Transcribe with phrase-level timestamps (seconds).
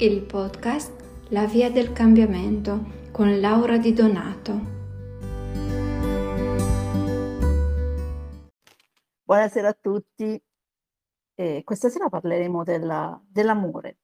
[0.00, 4.52] il podcast La via del cambiamento con Laura Di Donato.
[9.24, 10.40] Buonasera a tutti.
[11.34, 13.98] Eh, questa sera parleremo della, dell'amore.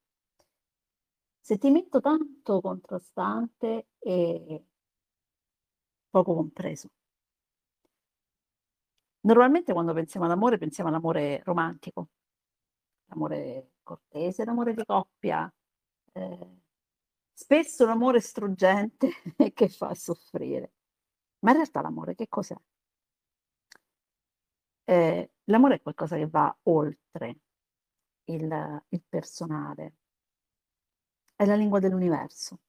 [1.38, 4.64] Sentimento tanto contrastante e
[6.10, 6.88] poco compreso.
[9.20, 12.08] Normalmente quando pensiamo all'amore pensiamo all'amore romantico,
[13.06, 15.48] l'amore cortese, l'amore di coppia,
[16.14, 16.62] eh,
[17.32, 19.10] spesso l'amore struggente
[19.52, 20.72] che fa soffrire.
[21.40, 22.56] Ma in realtà l'amore che cos'è?
[24.86, 27.38] Eh, l'amore è qualcosa che va oltre
[28.24, 29.94] il, il personale,
[31.36, 32.60] è la lingua dell'universo.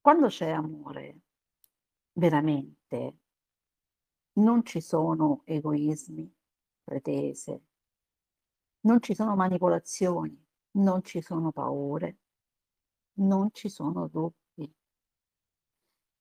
[0.00, 1.20] Quando c'è amore,
[2.12, 3.18] veramente,
[4.34, 6.32] non ci sono egoismi,
[6.82, 7.62] pretese,
[8.80, 10.43] non ci sono manipolazioni,
[10.74, 12.18] non ci sono paure,
[13.18, 14.72] non ci sono dubbi.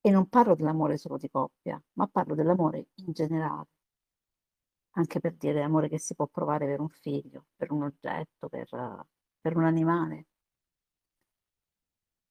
[0.05, 3.67] E non parlo dell'amore solo di coppia, ma parlo dell'amore in generale.
[4.95, 8.67] Anche per dire amore che si può provare per un figlio, per un oggetto, per,
[9.39, 10.27] per un animale.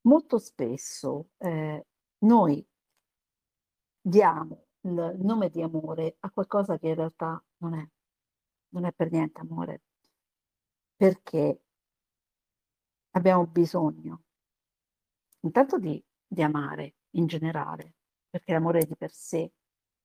[0.03, 1.87] Molto spesso eh,
[2.19, 2.67] noi
[4.01, 7.89] diamo il nome di amore a qualcosa che in realtà non è,
[8.71, 9.83] non è per niente amore
[11.03, 11.62] perché
[13.13, 14.23] abbiamo bisogno
[15.41, 17.95] intanto di, di amare in generale,
[18.29, 19.53] perché l'amore di per sé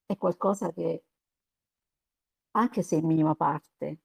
[0.06, 1.04] è qualcosa che,
[2.52, 4.00] anche se in minima parte,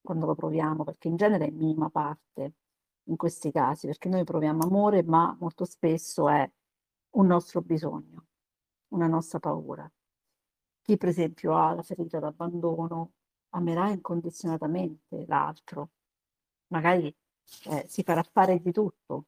[0.00, 2.54] quando lo proviamo, perché in genere è in minima parte
[3.04, 6.48] in questi casi, perché noi proviamo amore, ma molto spesso è
[7.10, 8.26] un nostro bisogno,
[8.88, 9.90] una nostra paura.
[10.82, 13.12] Chi per esempio ha la ferita d'abbandono
[13.50, 15.90] amerà incondizionatamente l'altro,
[16.68, 17.14] magari
[17.66, 19.26] eh, si farà fare di tutto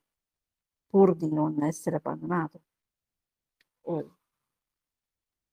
[0.87, 2.61] pur di non essere abbandonato.
[3.83, 4.17] O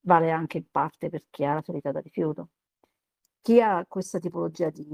[0.02, 2.50] vale anche in parte per chi ha la ferita da rifiuto.
[3.42, 4.86] Chi ha questa tipologia di,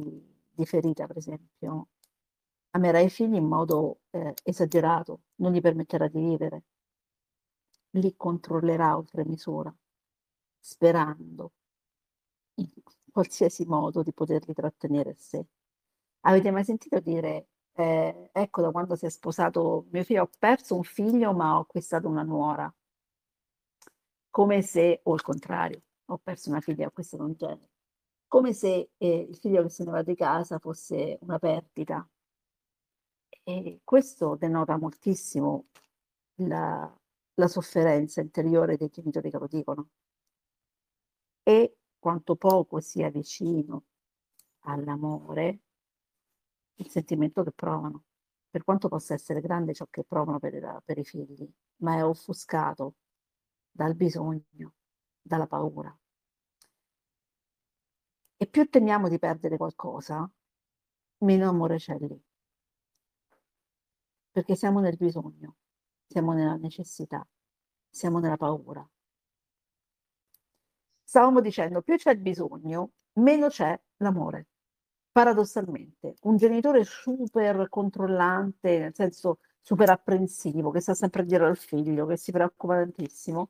[0.49, 1.89] di ferita, per esempio,
[2.71, 6.63] amerà i figli in modo eh, esagerato, non gli permetterà di vivere,
[7.91, 9.73] li controllerà oltre misura,
[10.59, 11.51] sperando
[12.55, 12.69] in
[13.11, 15.45] qualsiasi modo di poterli trattenere a sé.
[16.21, 20.75] Avete mai sentito dire, eh, ecco da quando si è sposato mio figlio ho perso
[20.75, 22.73] un figlio ma ho acquistato una nuora?
[24.31, 27.69] Come se, o il contrario, ho perso una figlia e ho acquistato un genere.
[28.27, 32.07] Come se eh, il figlio che se ne va di casa fosse una perdita.
[33.43, 35.67] E questo denota moltissimo
[36.35, 36.91] la,
[37.35, 39.89] la sofferenza interiore dei genitori che lo dicono.
[41.43, 43.83] E quanto poco sia vicino
[44.61, 45.61] all'amore
[46.77, 48.03] il sentimento che provano,
[48.49, 52.95] per quanto possa essere grande ciò che provano per, per i figli, ma è offuscato
[53.71, 54.73] dal bisogno,
[55.21, 55.95] dalla paura.
[58.39, 60.29] E più temiamo di perdere qualcosa,
[61.19, 62.21] meno amore c'è lì.
[64.31, 65.55] Perché siamo nel bisogno,
[66.05, 67.27] siamo nella necessità,
[67.89, 68.87] siamo nella paura,
[71.03, 74.47] stavamo dicendo, più c'è il bisogno, meno c'è l'amore.
[75.17, 82.05] Paradossalmente, un genitore super controllante, nel senso super apprensivo, che sta sempre dietro al figlio,
[82.05, 83.49] che si preoccupa tantissimo,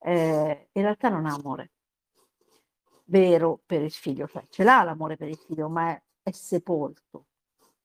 [0.00, 1.70] eh, in realtà non ha amore
[3.04, 7.28] vero per il figlio, cioè ce l'ha l'amore per il figlio, ma è, è sepolto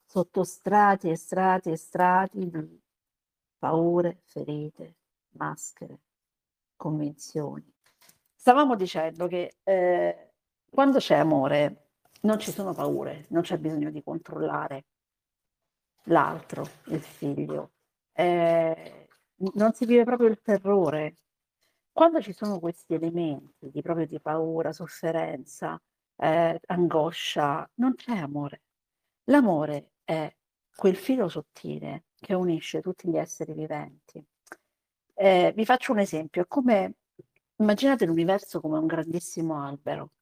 [0.04, 2.82] sotto strati e strati e strati di
[3.58, 4.96] paure, ferite,
[5.38, 6.02] maschere,
[6.76, 7.74] convinzioni.
[8.36, 10.32] Stavamo dicendo che eh,
[10.70, 11.91] quando c'è amore
[12.22, 14.86] non ci sono paure, non c'è bisogno di controllare
[16.06, 17.72] l'altro, il figlio,
[18.14, 19.08] eh,
[19.54, 21.18] non si vive proprio il terrore.
[21.92, 25.82] Quando ci sono questi elementi di proprio di paura, sofferenza,
[26.16, 28.62] eh, angoscia, non c'è amore.
[29.26, 30.34] L'amore è
[30.76, 34.24] quel filo sottile che unisce tutti gli esseri viventi.
[35.14, 36.96] Eh, vi faccio un esempio, come
[37.62, 40.14] Immaginate l'universo come un grandissimo albero.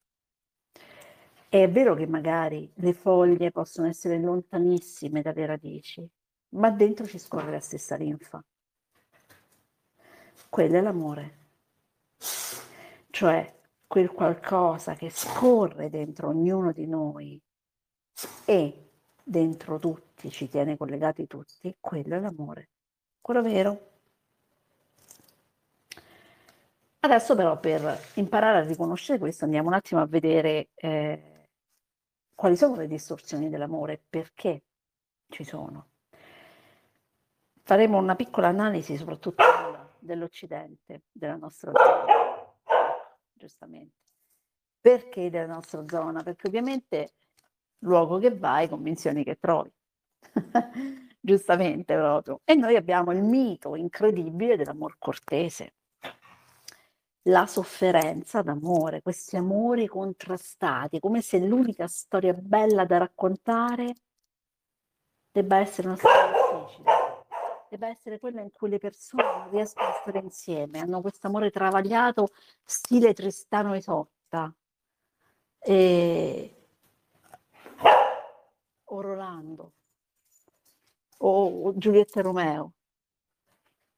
[1.49, 6.07] È vero che magari le foglie possono essere lontanissime dalle radici,
[6.49, 8.39] ma dentro ci scorre la stessa linfa.
[10.47, 11.37] Quello è l'amore,
[13.09, 13.51] cioè
[13.87, 17.41] quel qualcosa che scorre dentro ognuno di noi
[18.45, 18.89] e
[19.23, 22.69] dentro tutti, ci tiene collegati tutti, quello è l'amore.
[23.19, 23.87] Quello vero.
[26.99, 31.28] Adesso però per imparare a riconoscere questo andiamo un attimo a vedere eh,
[32.39, 34.01] quali sono le distorsioni dell'amore?
[34.09, 34.63] Perché
[35.27, 35.89] ci sono?
[37.63, 39.43] Faremo una piccola analisi soprattutto
[39.99, 42.05] dell'Occidente, della nostra zona,
[43.33, 43.97] giustamente.
[44.79, 46.23] Perché della nostra zona?
[46.23, 47.15] Perché ovviamente
[47.79, 49.73] luogo che vai, convinzioni che trovi.
[51.19, 52.39] giustamente proprio.
[52.45, 55.73] E noi abbiamo il mito incredibile dell'amor cortese,
[57.29, 63.95] la sofferenza d'amore, questi amori contrastati, come se l'unica storia bella da raccontare
[65.31, 66.91] debba essere una storia difficile,
[67.69, 71.51] debba essere quella in cui le persone non riescono a stare insieme, hanno questo amore
[71.51, 72.29] travagliato,
[72.63, 74.53] stile Tristano Isotta.
[75.59, 76.53] E...
[78.91, 79.73] O Rolando,
[81.17, 82.73] o Giulietta Romeo,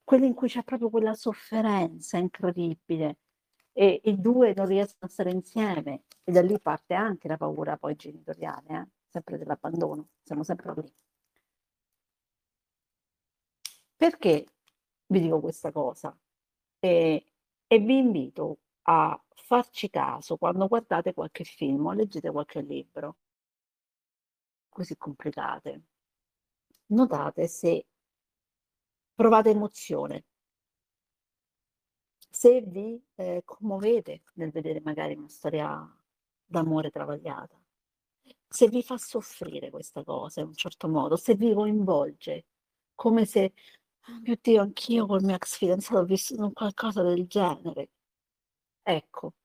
[0.04, 3.18] quelli in cui c'è proprio quella sofferenza incredibile
[3.74, 7.78] e i due non riescono a stare insieme e da lì parte anche la paura
[7.78, 8.88] poi genitoriale, eh?
[9.10, 10.94] sempre dell'abbandono, siamo sempre lì.
[13.96, 14.46] Perché
[15.08, 16.16] vi dico questa cosa?
[16.80, 17.26] E,
[17.68, 23.18] e vi invito a farci caso quando guardate qualche film o leggete qualche libro
[24.70, 25.82] così complicate.
[26.88, 27.86] Notate se
[29.22, 30.26] provate emozione,
[32.18, 35.88] se vi eh, commuovete nel vedere magari una storia
[36.44, 37.56] d'amore travagliata,
[38.48, 42.46] se vi fa soffrire questa cosa in un certo modo, se vi coinvolge,
[42.96, 43.54] come se,
[44.08, 47.92] oh mio Dio, anch'io col mio ex fidanzato ho vissuto qualcosa del genere.
[48.82, 49.36] Ecco,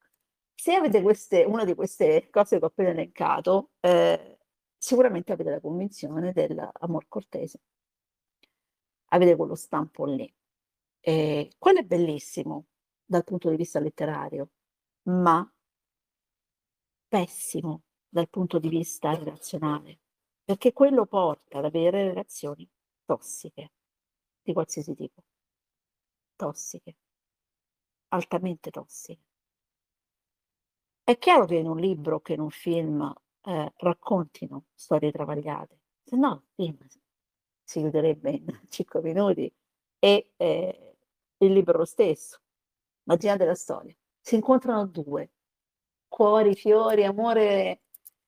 [0.55, 4.39] se avete queste, una di queste cose che ho appena elencato, eh,
[4.75, 7.59] sicuramente avete la convinzione dell'amor cortese
[9.09, 10.31] avete quello stampo lì.
[10.99, 12.65] E quello è bellissimo
[13.05, 14.49] dal punto di vista letterario,
[15.03, 15.49] ma
[17.07, 19.99] pessimo dal punto di vista relazionale,
[20.43, 22.67] perché quello porta ad avere relazioni
[23.05, 23.71] tossiche,
[24.41, 25.23] di qualsiasi tipo,
[26.35, 26.95] tossiche,
[28.09, 29.23] altamente tossiche.
[31.03, 33.13] È chiaro che in un libro, che in un film
[33.43, 36.77] eh, raccontino storie travagliate, se no il film
[37.67, 39.53] si chiuderebbe in 5 minuti
[39.99, 40.95] e eh,
[41.39, 42.39] il libro stesso.
[43.03, 43.95] Immaginate la storia.
[44.21, 45.31] Si incontrano due,
[46.07, 47.81] cuori, fiori, amore,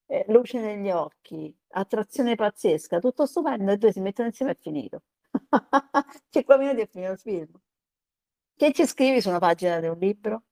[0.07, 4.57] eh, luce negli occhi, attrazione pazzesca, tutto stupendo e due si mettono insieme e è
[4.57, 5.03] finito.
[6.29, 7.61] 5 minuti è finito il film.
[8.55, 10.43] Che ci scrivi su una pagina di un libro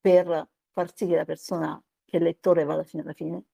[0.00, 3.44] per far sì che la persona, che il lettore vada fino alla fine?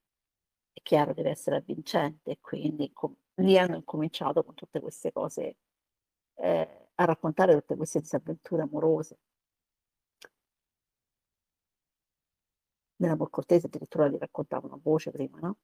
[0.72, 2.90] È chiaro, deve essere avvincente, quindi
[3.40, 5.56] lì hanno incominciato con tutte queste cose
[6.34, 9.18] eh, a raccontare tutte queste disavventure amorose.
[12.96, 15.58] Nell'amor cortese addirittura li raccontavano a voce prima, no?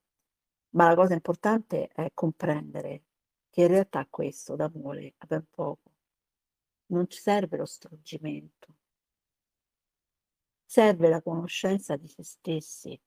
[0.70, 3.04] Ma la cosa importante è comprendere
[3.50, 5.92] che in realtà questo d'amore è ben poco.
[6.86, 8.74] Non ci serve lo struggimento,
[10.64, 12.98] serve la conoscenza di se stessi.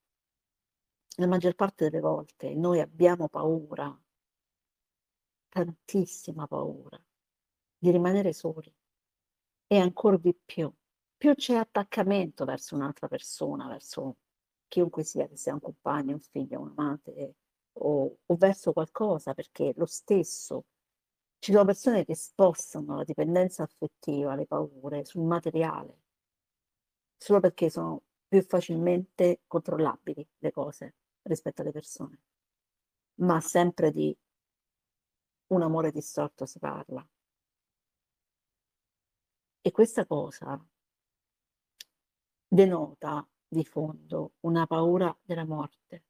[1.18, 4.00] La maggior parte delle volte noi abbiamo paura
[5.50, 7.01] tantissima paura
[7.78, 8.74] di rimanere soli
[9.68, 10.72] e ancora di più,
[11.18, 14.18] più c'è attaccamento verso un'altra persona, verso
[14.68, 17.36] chiunque sia, che sia un compagno, un figlio, un amante
[17.74, 20.65] o, o verso qualcosa, perché lo stesso
[21.39, 26.01] ci sono persone che spostano la dipendenza affettiva, le paure sul materiale,
[27.18, 32.20] solo perché sono più facilmente controllabili le cose rispetto alle persone,
[33.22, 34.15] ma sempre di
[35.50, 37.08] un amore distorto si parla.
[39.62, 40.63] E questa cosa
[42.48, 46.06] denota di fondo una paura della morte.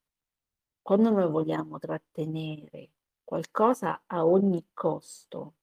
[0.81, 2.91] Quando noi vogliamo trattenere
[3.23, 5.55] qualcosa a ogni costo,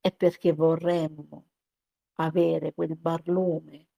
[0.00, 1.50] è perché vorremmo
[2.14, 3.88] avere quel barlume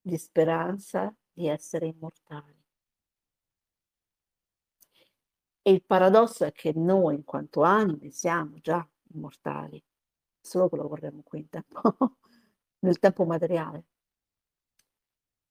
[0.00, 2.55] di speranza di essere immortali.
[5.66, 9.82] E il paradosso è che noi, in quanto anime, siamo già immortali,
[10.40, 11.80] solo che lo vorremmo qui in tempo,
[12.86, 13.84] nel tempo materiale.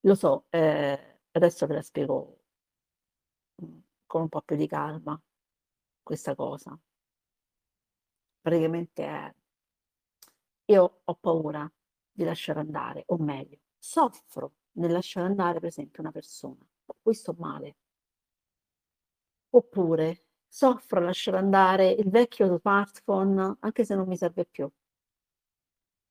[0.05, 2.39] Lo so, eh, adesso ve la spiego
[3.61, 5.21] mm, con un po' più di calma
[6.01, 6.79] questa cosa.
[8.39, 9.35] Praticamente è,
[10.67, 11.69] io ho paura
[12.09, 17.13] di lasciare andare, o meglio, soffro nel lasciare andare, per esempio, una persona con cui
[17.13, 17.75] sto male
[19.55, 24.69] Oppure soffro a lasciare andare il vecchio smartphone anche se non mi serve più,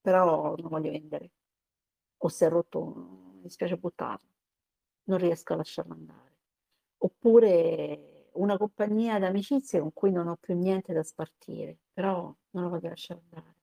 [0.01, 1.31] però non voglio vendere.
[2.19, 4.29] O se è rotto, mi spiace buttarlo,
[5.05, 6.37] non riesco a lasciarlo andare.
[6.99, 12.71] Oppure una compagnia d'amicizie con cui non ho più niente da spartire, però non lo
[12.71, 13.57] voglio lasciare andare.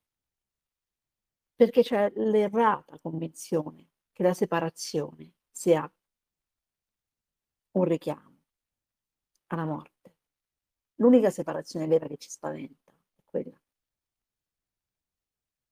[1.55, 5.89] Perché c'è l'errata convinzione che la separazione sia
[7.73, 8.30] un richiamo
[9.55, 10.15] alla morte.
[10.95, 13.59] L'unica separazione vera che ci spaventa è quella.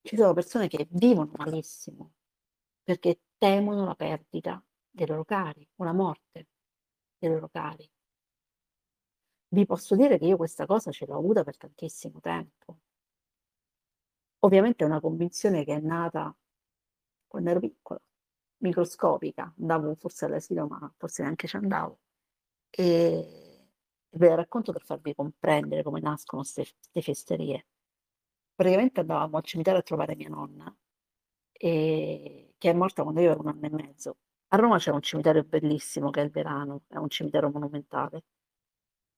[0.01, 2.13] Ci sono persone che vivono malissimo
[2.83, 6.47] perché temono la perdita dei loro cari o la morte
[7.17, 7.89] dei loro cari.
[9.51, 12.77] Vi posso dire che io questa cosa ce l'ho avuta per tantissimo tempo.
[14.39, 16.35] Ovviamente è una convinzione che è nata
[17.27, 17.99] quando ero piccola,
[18.57, 21.99] microscopica, andavo forse all'asilo, ma forse neanche ci andavo.
[22.69, 23.48] E
[24.11, 27.67] ve la racconto per farvi comprendere come nascono queste festerie.
[28.55, 30.75] Praticamente andavamo al cimitero a trovare mia nonna,
[31.51, 34.17] e, che è morta quando io ero un anno e mezzo.
[34.49, 38.23] A Roma c'è un cimitero bellissimo che è il Verano, è un cimitero monumentale.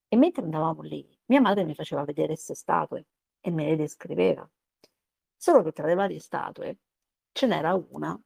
[0.08, 3.06] E mentre andavamo lì, mia madre mi faceva vedere queste statue
[3.40, 4.48] e me le descriveva.
[5.36, 6.78] Solo che tra le varie statue
[7.32, 8.20] ce n'era una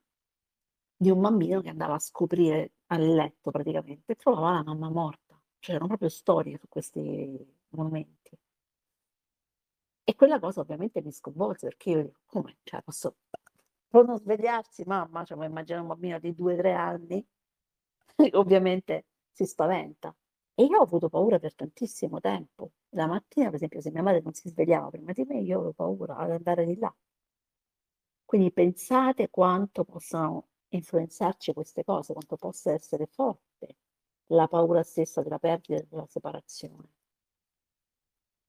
[0.98, 5.25] di un bambino che andava a scoprire al letto praticamente e trovava la mamma morta.
[5.66, 8.38] C'erano proprio storie su questi monumenti.
[10.04, 12.58] E quella cosa ovviamente mi sconvolse perché io come?
[12.62, 13.16] Cioè, posso
[13.88, 17.26] può non svegliarsi, mamma, cioè, ma immagina un bambino di 2-3 anni,
[18.34, 20.16] ovviamente si spaventa.
[20.54, 22.74] E io ho avuto paura per tantissimo tempo.
[22.90, 25.74] La mattina, per esempio, se mia madre non si svegliava prima di me, io avevo
[25.74, 26.96] paura ad andare di là.
[28.24, 33.45] Quindi pensate quanto possono influenzarci queste cose, quanto possa essere forte
[34.28, 36.90] la paura stessa della perdita e della separazione.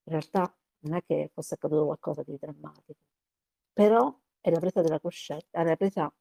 [0.05, 3.01] In realtà non è che fosse accaduto qualcosa di drammatico,
[3.73, 6.13] però è la presa della coscienza, è la presa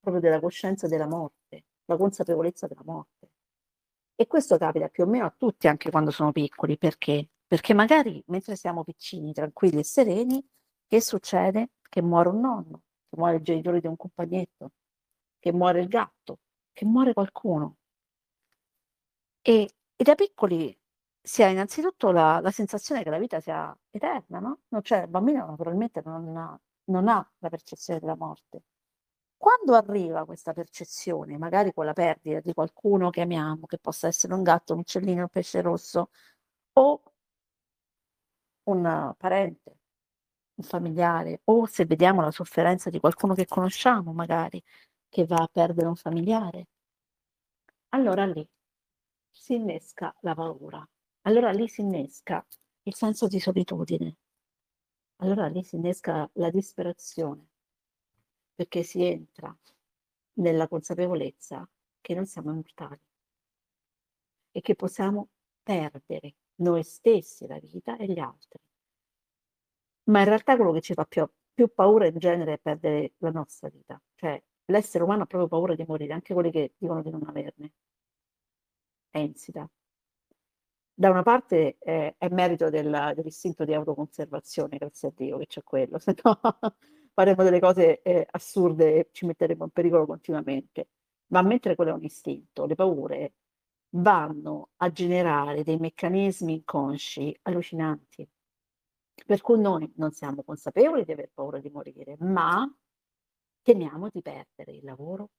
[0.00, 3.30] proprio della coscienza della morte, la consapevolezza della morte.
[4.16, 7.28] E questo capita più o meno a tutti anche quando sono piccoli, perché?
[7.46, 10.46] Perché magari mentre siamo piccini, tranquilli e sereni,
[10.86, 11.70] che succede?
[11.88, 14.72] Che muore un nonno, che muore il genitore di un compagnetto,
[15.38, 16.38] che muore il gatto,
[16.72, 17.76] che muore qualcuno.
[19.46, 20.76] E, e da piccoli
[21.20, 24.60] si ha innanzitutto la, la, sensazione che la vita sia eterna, no?
[24.68, 28.62] non cioè, il bambino naturalmente non non ha la percezione della morte.
[29.36, 34.34] Quando arriva questa percezione, magari con la perdita di qualcuno che amiamo, che possa essere
[34.34, 36.10] un gatto, un uccellino, un pesce rosso,
[36.74, 37.02] o
[38.64, 39.78] un parente,
[40.54, 44.62] un familiare, o se vediamo la sofferenza di qualcuno che conosciamo, magari,
[45.08, 46.68] che va a perdere un familiare,
[47.90, 48.46] allora lì
[49.34, 50.86] si innesca la paura,
[51.22, 52.46] allora lì si innesca
[52.84, 54.16] il senso di solitudine,
[55.16, 57.48] allora lì si innesca la disperazione,
[58.54, 59.54] perché si entra
[60.34, 61.68] nella consapevolezza
[62.00, 63.00] che non siamo immortali
[64.52, 65.28] e che possiamo
[65.62, 68.60] perdere noi stessi la vita e gli altri.
[70.04, 73.30] Ma in realtà quello che ci fa più, più paura in genere è perdere la
[73.30, 77.10] nostra vita, cioè l'essere umano ha proprio paura di morire, anche quelli che dicono di
[77.10, 77.72] non averne.
[79.20, 79.68] Insita
[80.96, 85.62] da una parte eh, è merito del, dell'istinto di autoconservazione, grazie a Dio che c'è
[85.64, 86.40] quello, se no
[87.12, 90.88] faremo delle cose eh, assurde e ci metteremo in pericolo continuamente.
[91.28, 93.34] Ma mentre quello è un istinto, le paure
[93.96, 98.28] vanno a generare dei meccanismi inconsci allucinanti,
[99.26, 102.68] per cui noi non siamo consapevoli di aver paura di morire, ma
[103.62, 105.30] temiamo di perdere il lavoro,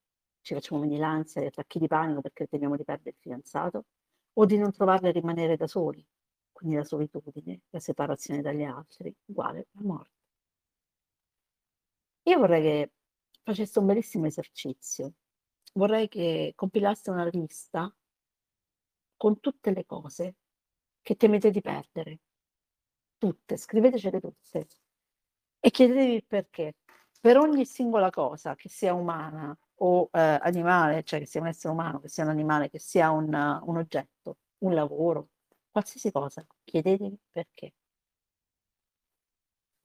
[0.46, 3.86] ci facciamo venire l'ansia, gli attacchi di panico perché temiamo di perdere il fidanzato,
[4.34, 6.06] o di non trovarle rimanere da soli,
[6.52, 10.14] quindi la solitudine, la separazione dagli altri, uguale la morte.
[12.28, 12.92] Io vorrei che
[13.42, 15.14] facesse un bellissimo esercizio,
[15.74, 17.92] vorrei che compilaste una lista
[19.18, 20.36] con tutte le cose
[21.02, 22.20] che temete di perdere,
[23.18, 24.68] tutte, scrivetecele tutte
[25.60, 26.76] e chiedetevi il perché.
[27.20, 31.74] Per ogni singola cosa, che sia umana, o eh, animale, cioè che sia un essere
[31.74, 35.30] umano, che sia un animale, che sia un, un oggetto, un lavoro,
[35.72, 37.74] qualsiasi cosa, chiedetevi perché.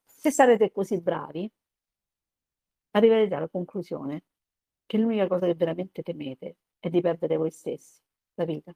[0.05, 1.51] Se sarete così bravi,
[2.91, 4.23] arriverete alla conclusione
[4.85, 8.01] che l'unica cosa che veramente temete è di perdere voi stessi,
[8.35, 8.73] la vita.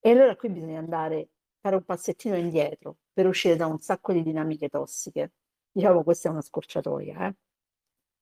[0.00, 4.22] E allora qui bisogna andare, fare un passettino indietro per uscire da un sacco di
[4.22, 5.32] dinamiche tossiche
[5.76, 7.34] Diciamo questa è una scorciatoia, eh?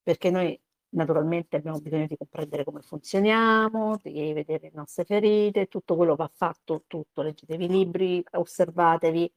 [0.02, 0.58] perché noi
[0.94, 6.30] naturalmente abbiamo bisogno di comprendere come funzioniamo, di vedere le nostre ferite, tutto quello va
[6.32, 9.30] fatto, tutto, leggetevi i libri, osservatevi,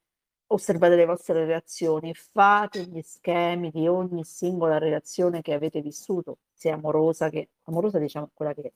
[0.47, 6.75] osservate le vostre reazioni, fate gli schemi di ogni singola relazione che avete vissuto, sia
[6.75, 8.73] amorosa che amorosa diciamo quella che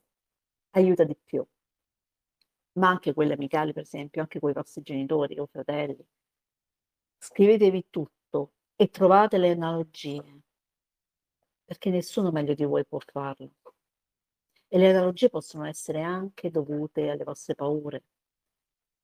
[0.72, 1.46] aiuta di più.
[2.74, 6.06] Ma anche quelle amicali, per esempio, anche coi vostri genitori o fratelli.
[7.20, 8.19] Scrivetevi tutto
[8.82, 10.24] e trovate le analogie,
[11.66, 13.52] perché nessuno meglio di voi può farlo.
[14.70, 18.04] E le analogie possono essere anche dovute alle vostre paure.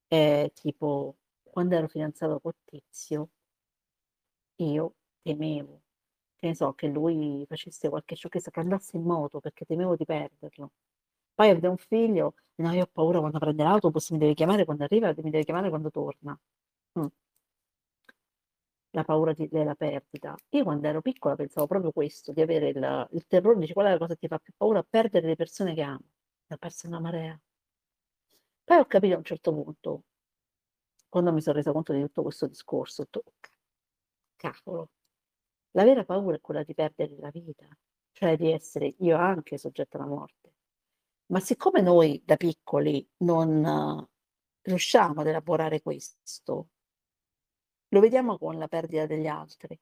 [0.07, 3.29] Eh, tipo, quando ero fidanzato con Tizio,
[4.57, 5.81] io temevo,
[6.37, 10.05] che ne so, che lui facesse qualche sciocchezza, che andasse in moto perché temevo di
[10.05, 10.71] perderlo.
[11.33, 14.85] Poi aveva un figlio, no, io ho paura quando prende l'autobus, mi deve chiamare quando
[14.85, 16.39] arriva, mi deve chiamare quando torna.
[16.99, 17.07] Mm.
[18.95, 20.35] La paura di, della perdita.
[20.51, 23.89] Io quando ero piccola pensavo proprio questo, di avere il, il terrore, dice qual è
[23.89, 24.83] la cosa che ti fa più paura?
[24.83, 25.99] Perdere le persone che amo.
[26.47, 27.37] Ne ho perso una marea.
[28.63, 30.03] Poi ho capito a un certo punto,
[31.09, 33.23] quando mi sono resa conto di tutto questo discorso, ho detto,
[34.37, 34.89] cavolo,
[35.71, 37.67] la vera paura è quella di perdere la vita,
[38.13, 40.53] cioè di essere io anche soggetta alla morte.
[41.27, 44.07] Ma siccome noi da piccoli non uh,
[44.61, 46.69] riusciamo ad elaborare questo,
[47.95, 49.79] lo vediamo con la perdita degli altri.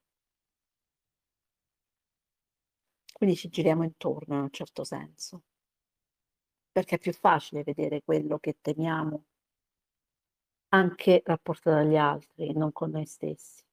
[3.12, 5.41] Quindi ci giriamo intorno in un certo senso,
[6.72, 9.24] perché è più facile vedere quello che temiamo
[10.70, 13.63] anche rapportato dagli altri, non con noi stessi.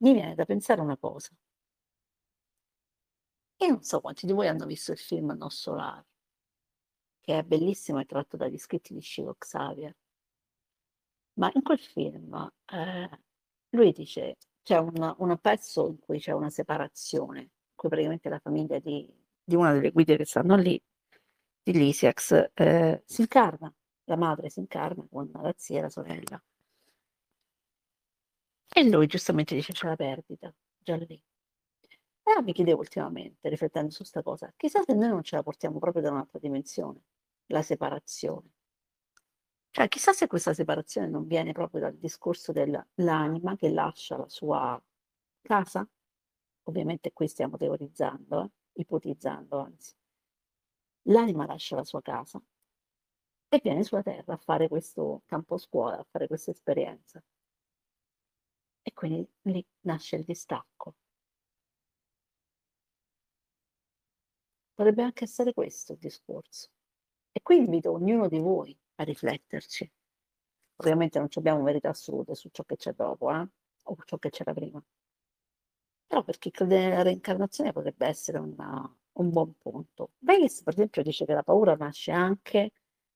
[0.00, 1.30] Mi viene da pensare una cosa.
[3.60, 6.07] Io non so quanti di voi hanno visto il film Non Solare,
[7.28, 9.94] che è bellissimo e tratto dagli scritti di Shivo Xavier.
[11.34, 13.10] Ma in quel film eh,
[13.68, 18.78] lui dice, c'è un, pezzo in cui c'è una separazione, in cui praticamente la famiglia
[18.78, 19.06] di,
[19.44, 20.80] di una delle guide che stanno lì
[21.62, 23.70] di Lysiax eh, si incarna,
[24.04, 26.42] la madre si incarna con la zia e la sorella.
[28.72, 31.22] E lui giustamente dice c'è la perdita, già lì.
[32.22, 35.78] E mi chiedevo ultimamente, riflettendo su questa cosa, chissà se noi non ce la portiamo
[35.78, 37.02] proprio da un'altra dimensione,
[37.48, 38.50] la separazione.
[39.70, 44.82] Cioè, chissà se questa separazione non viene proprio dal discorso dell'anima che lascia la sua
[45.42, 45.86] casa.
[46.64, 48.50] Ovviamente qui stiamo teorizzando, eh?
[48.80, 49.94] ipotizzando anzi
[51.08, 52.40] l'anima lascia la sua casa
[53.50, 57.22] e viene sulla terra a fare questo campo scuola, a fare questa esperienza.
[58.82, 60.94] E quindi lì nasce il distacco.
[64.74, 66.68] Potrebbe anche essere questo il discorso.
[67.38, 69.88] E qui invito ognuno di voi a rifletterci.
[70.78, 73.48] Ovviamente non abbiamo verità assolute su ciò che c'è dopo, eh?
[73.84, 74.82] o ciò che c'era prima.
[76.08, 80.10] Però per chi crede nella reincarnazione potrebbe essere una, un buon punto.
[80.18, 82.72] Bayes, per esempio, dice che la paura nasce anche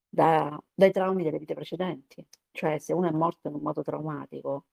[0.07, 4.67] da, dai traumi delle vite precedenti, cioè se uno è morto in un modo traumatico,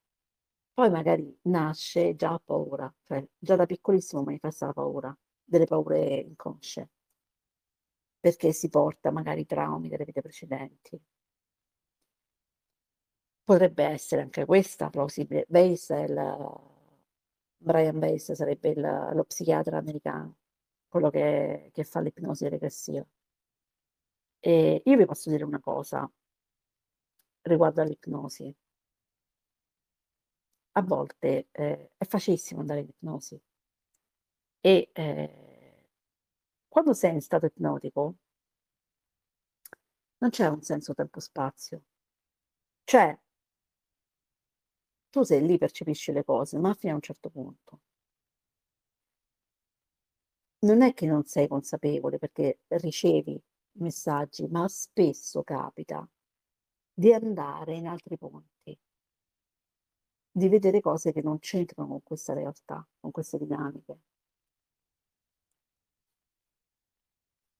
[0.73, 6.91] poi magari nasce già paura, cioè già da piccolissimo manifesta la paura, delle paure inconsce,
[8.21, 11.01] perché si porta magari traumi delle vite precedenti.
[13.45, 15.47] Potrebbe essere anche questa plausibile.
[15.49, 16.61] Il,
[17.59, 20.37] Brian Bayes sarebbe il, lo psichiatra americano
[20.89, 23.07] quello che, che fa l'ipnosi regressiva.
[24.43, 26.11] E io vi posso dire una cosa
[27.43, 28.55] riguardo all'ipnosi.
[30.73, 33.41] A volte eh, è facilissimo andare in ipnosi
[34.63, 35.50] e eh,
[36.71, 38.15] quando sei in stato ipnotico
[40.19, 41.83] non c'è un senso tempo-spazio.
[42.85, 43.19] Cioè,
[45.11, 47.81] tu sei lì, percepisci le cose, ma fino a un certo punto
[50.61, 53.41] non è che non sei consapevole perché ricevi
[53.73, 56.07] messaggi, ma spesso capita
[56.93, 58.79] di andare in altri ponti,
[60.33, 63.99] di vedere cose che non c'entrano con questa realtà, con queste dinamiche.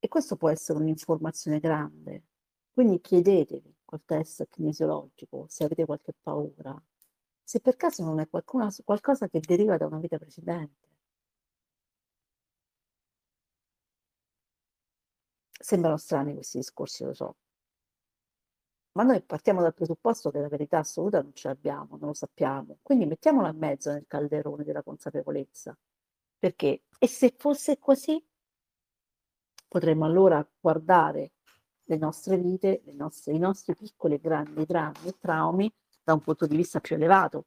[0.03, 2.25] E questo può essere un'informazione grande.
[2.73, 6.81] Quindi chiedetevi col test kinesiologico se avete qualche paura,
[7.45, 10.89] se per caso non è qualcuna, qualcosa che deriva da una vita precedente.
[15.61, 17.37] Sembrano strani questi discorsi, lo so.
[18.93, 22.79] Ma noi partiamo dal presupposto che la verità assoluta non ce l'abbiamo, non lo sappiamo.
[22.83, 25.77] Quindi mettiamola in mezzo nel calderone della consapevolezza.
[26.39, 26.83] Perché?
[26.99, 28.25] E se fosse così,
[29.71, 31.31] potremmo allora guardare
[31.85, 36.21] le nostre vite, le nostre, i nostri piccoli e grandi drammi e traumi da un
[36.21, 37.47] punto di vista più elevato,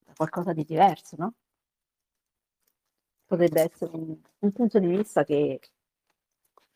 [0.00, 1.34] da qualcosa di diverso, no?
[3.24, 5.60] Potrebbe essere un, un punto di vista che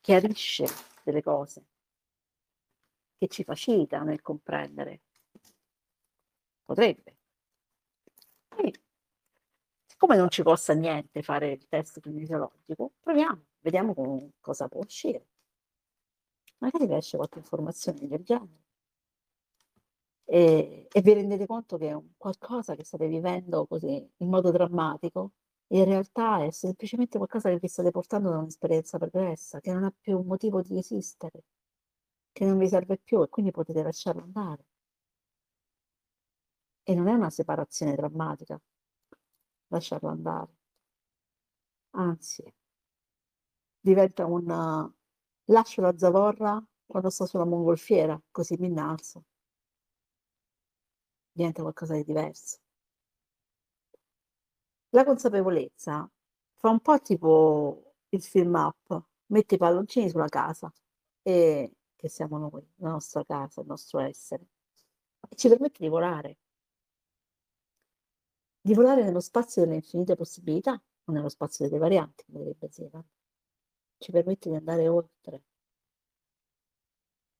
[0.00, 0.66] chiarisce
[1.02, 1.64] delle cose,
[3.18, 5.00] che ci facilita nel comprendere.
[6.62, 7.16] Potrebbe.
[8.58, 8.72] E
[9.86, 14.80] siccome come non ci costa niente fare il test kinesiologico, proviamo, vediamo con cosa può
[14.80, 15.26] uscire.
[16.58, 18.60] Magari vi esce qualche informazione del genere.
[20.24, 24.50] E, e vi rendete conto che è un qualcosa che state vivendo così in modo
[24.50, 25.32] drammatico,
[25.72, 29.92] in realtà è semplicemente qualcosa che vi state portando da un'esperienza pregressa, che non ha
[29.98, 31.44] più motivo di esistere,
[32.32, 34.64] che non vi serve più e quindi potete lasciarlo andare.
[36.84, 38.60] E non è una separazione drammatica,
[39.68, 40.52] lasciarlo andare.
[41.94, 42.44] Anzi,
[43.82, 44.90] diventa un
[45.46, 49.24] lascio la zavorra quando sto sulla mongolfiera, così mi innalzo.
[51.32, 52.58] Diventa qualcosa di diverso.
[54.90, 56.08] La consapevolezza
[56.56, 60.72] fa un po' tipo il film up, metti i palloncini sulla casa
[61.22, 64.46] e che siamo noi, la nostra casa, il nostro essere,
[65.28, 66.38] e ci permette di volare.
[68.60, 73.04] Di volare nello spazio delle infinite possibilità o nello spazio delle varianti, come direbbe Zena.
[74.02, 75.44] Ci permette di andare oltre.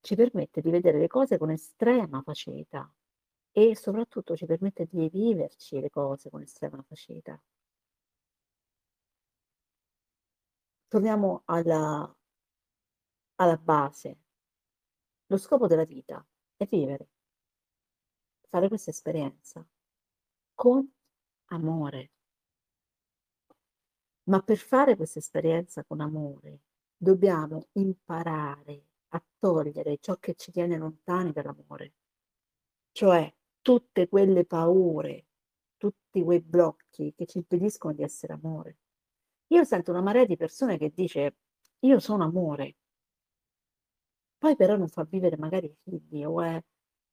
[0.00, 2.88] Ci permette di vedere le cose con estrema facilità
[3.50, 7.42] e soprattutto ci permette di viverci le cose con estrema facilità.
[10.86, 12.16] Torniamo alla,
[13.34, 14.20] alla base.
[15.26, 16.24] Lo scopo della vita
[16.56, 17.08] è vivere,
[18.48, 19.66] fare questa esperienza
[20.54, 20.88] con
[21.46, 22.12] amore.
[24.24, 26.60] Ma per fare questa esperienza con amore
[26.96, 31.92] dobbiamo imparare a togliere ciò che ci tiene lontani dall'amore,
[32.92, 35.26] cioè tutte quelle paure,
[35.76, 38.78] tutti quei blocchi che ci impediscono di essere amore.
[39.48, 41.36] Io sento una marea di persone che dice
[41.80, 42.76] io sono amore,
[44.38, 46.60] poi però non fa vivere magari i figli o è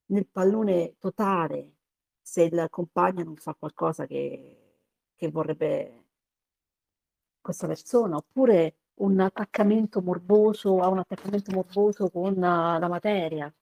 [0.08, 1.76] nel pallone totale
[2.22, 4.78] se il compagno non fa qualcosa che,
[5.16, 6.09] che vorrebbe
[7.42, 13.54] questa persona, oppure un attaccamento morboso, ha un attaccamento morboso con la materia.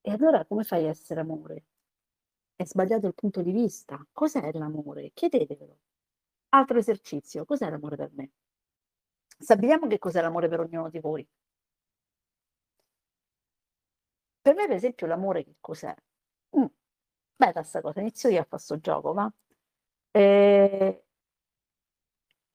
[0.00, 1.64] E allora come fai a essere amore?
[2.56, 4.06] È sbagliato il punto di vista.
[4.12, 5.10] Cos'è l'amore?
[5.12, 5.78] Chiedetevelo.
[6.50, 7.44] Altro esercizio.
[7.44, 8.30] Cos'è l'amore per me?
[9.38, 11.26] Stabiliamo che cos'è l'amore per ognuno di voi.
[14.40, 15.94] Per me, per esempio, l'amore che cos'è?
[16.56, 16.64] Mm.
[17.36, 19.30] Bella sta cosa, inizio io a fare sto gioco, va?
[20.16, 21.02] Eh,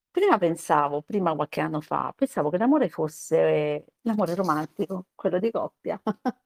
[0.09, 6.01] prima pensavo, prima qualche anno fa, pensavo che l'amore fosse l'amore romantico, quello di coppia,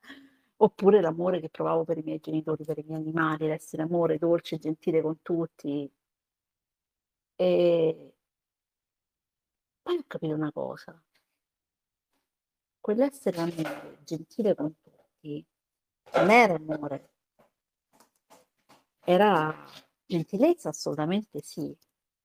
[0.57, 4.57] oppure l'amore che provavo per i miei genitori, per i miei animali, l'essere amore dolce,
[4.57, 5.89] gentile con tutti.
[7.37, 8.13] E
[9.81, 11.01] poi ho capito una cosa,
[12.79, 15.45] quell'essere amore, gentile con tutti,
[16.13, 17.09] non era amore,
[19.05, 19.53] era
[20.07, 21.75] gentilezza assolutamente sì,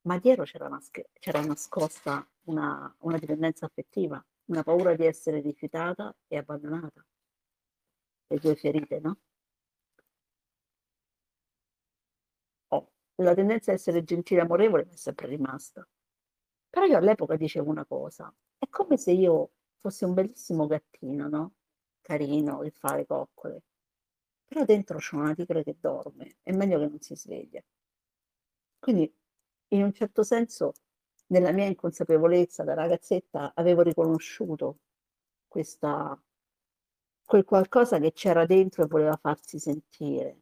[0.03, 6.15] ma dietro c'era, nasc- c'era nascosta una, una dipendenza affettiva, una paura di essere rifiutata
[6.27, 7.05] e abbandonata.
[8.31, 9.19] Le due ferite, no?
[12.69, 15.87] Oh, la tendenza a essere gentile e amorevole mi è sempre rimasta.
[16.71, 21.55] Però io all'epoca dicevo una cosa, è come se io fossi un bellissimo gattino, no?
[22.03, 23.63] Carino, che fa le coccole.
[24.53, 27.63] Però dentro c'è una tigre che dorme, è meglio che non si sveglia.
[28.81, 29.13] Quindi,
[29.69, 30.73] in un certo senso,
[31.29, 34.79] nella mia inconsapevolezza da ragazzetta avevo riconosciuto
[35.47, 36.21] questa,
[37.25, 40.41] quel qualcosa che c'era dentro e voleva farsi sentire.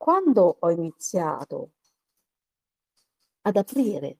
[0.00, 1.72] Quando ho iniziato
[3.42, 4.18] ad aprire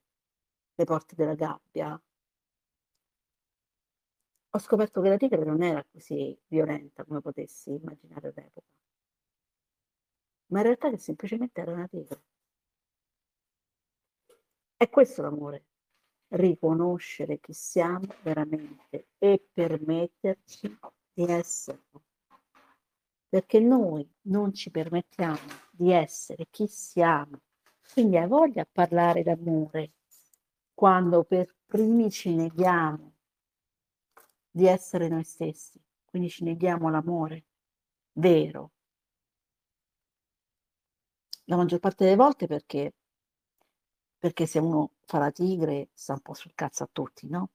[0.74, 2.00] le porte della gabbia,
[4.56, 8.66] ho scoperto che la tigre non era così violenta come potessi immaginare all'epoca,
[10.46, 12.22] ma in realtà che semplicemente era una tigre.
[14.76, 15.64] È questo l'amore,
[16.28, 20.78] riconoscere chi siamo veramente e permetterci
[21.12, 22.04] di esserlo.
[23.28, 25.38] Perché noi non ci permettiamo
[25.70, 27.40] di essere chi siamo
[27.92, 29.92] quindi hai voglia a parlare d'amore
[30.74, 33.15] quando per primi ci neghiamo
[34.56, 37.44] di essere noi stessi, quindi ci neghiamo l'amore
[38.12, 38.72] vero.
[41.44, 42.94] La maggior parte delle volte perché,
[44.18, 47.50] perché se uno fa la tigre sta un po' sul cazzo a tutti, no?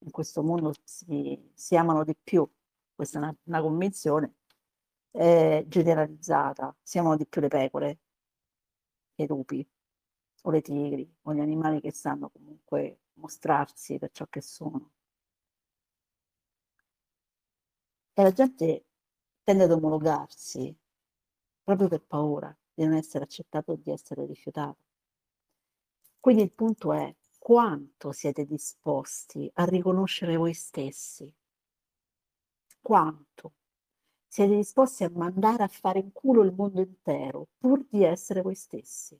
[0.00, 2.46] In questo mondo si, si amano di più,
[2.94, 4.34] questa è una, una convenzione
[5.12, 7.98] eh, generalizzata, si amano di più le pecore,
[9.14, 9.66] i lupi
[10.42, 14.90] o le tigri o gli animali che sanno comunque mostrarsi per ciò che sono.
[18.18, 18.84] E la gente
[19.44, 20.76] tende ad omologarsi
[21.62, 24.82] proprio per paura di non essere accettato o di essere rifiutato.
[26.18, 31.32] Quindi il punto è quanto siete disposti a riconoscere voi stessi?
[32.82, 33.52] Quanto?
[34.26, 38.56] Siete disposti a mandare a fare in culo il mondo intero pur di essere voi
[38.56, 39.16] stessi?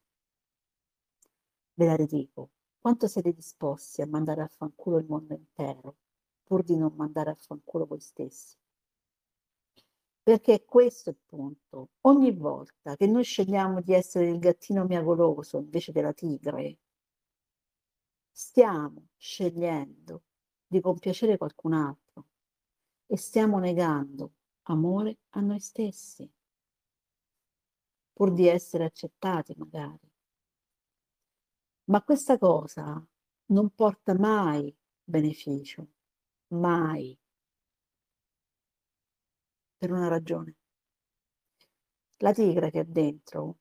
[1.75, 2.51] Ve la ridico.
[2.81, 5.95] Quanto siete disposti a mandare a fanculo il mondo intero
[6.43, 8.57] pur di non mandare a fanculo voi stessi?
[10.29, 11.93] Perché questo è il punto.
[12.03, 16.81] Ogni volta che noi scegliamo di essere il gattino miagoloso invece della tigre,
[18.31, 20.25] stiamo scegliendo
[20.67, 22.27] di compiacere qualcun altro
[23.07, 24.33] e stiamo negando
[24.65, 26.31] amore a noi stessi,
[28.13, 30.13] pur di essere accettati magari.
[31.85, 33.03] Ma questa cosa
[33.47, 35.89] non porta mai beneficio,
[36.49, 37.19] mai
[39.79, 40.57] per una ragione.
[42.19, 43.59] La tigre che è dentro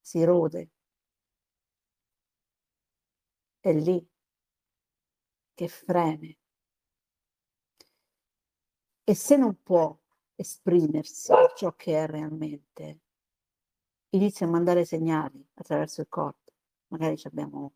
[0.00, 0.70] si rode,
[3.60, 4.06] è lì
[5.54, 6.38] che freme.
[9.04, 9.98] E se non può
[10.34, 13.00] esprimersi ciò che è realmente,
[14.10, 16.52] inizia a mandare segnali attraverso il corpo.
[16.88, 17.74] Magari abbiamo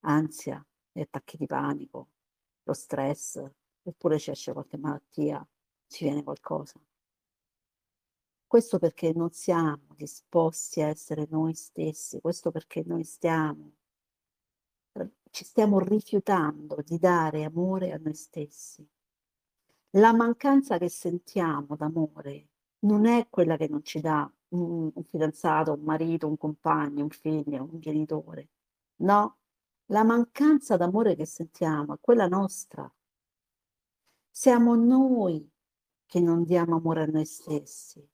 [0.00, 2.08] ansia, gli attacchi di panico,
[2.62, 3.44] lo stress,
[3.82, 5.46] oppure ci esce qualche malattia,
[5.86, 6.80] ci viene qualcosa.
[8.46, 13.72] Questo perché non siamo disposti a essere noi stessi, questo perché noi stiamo,
[15.30, 18.88] ci stiamo rifiutando di dare amore a noi stessi.
[19.92, 22.48] La mancanza che sentiamo d'amore
[22.80, 27.10] non è quella che non ci dà un, un fidanzato, un marito, un compagno, un
[27.10, 28.48] figlio, un genitore.
[29.02, 29.38] No,
[29.86, 32.90] la mancanza d'amore che sentiamo è quella nostra,
[34.30, 35.48] siamo noi
[36.06, 38.06] che non diamo amore a noi stessi.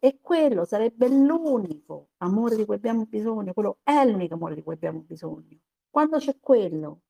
[0.00, 4.74] E quello sarebbe l'unico amore di cui abbiamo bisogno, quello è l'unico amore di cui
[4.74, 5.58] abbiamo bisogno.
[5.90, 7.02] Quando c'è quello,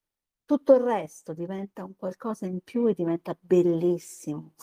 [0.44, 4.54] tutto il resto diventa un qualcosa in più e diventa bellissimo,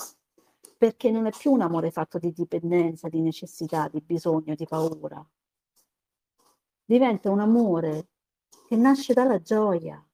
[0.77, 5.25] perché non è più un amore fatto di dipendenza, di necessità, di bisogno, di paura.
[6.83, 8.07] Diventa un amore
[8.67, 10.04] che nasce dalla gioia,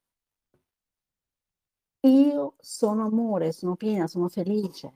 [2.01, 4.93] io sono amore, sono piena, sono felice.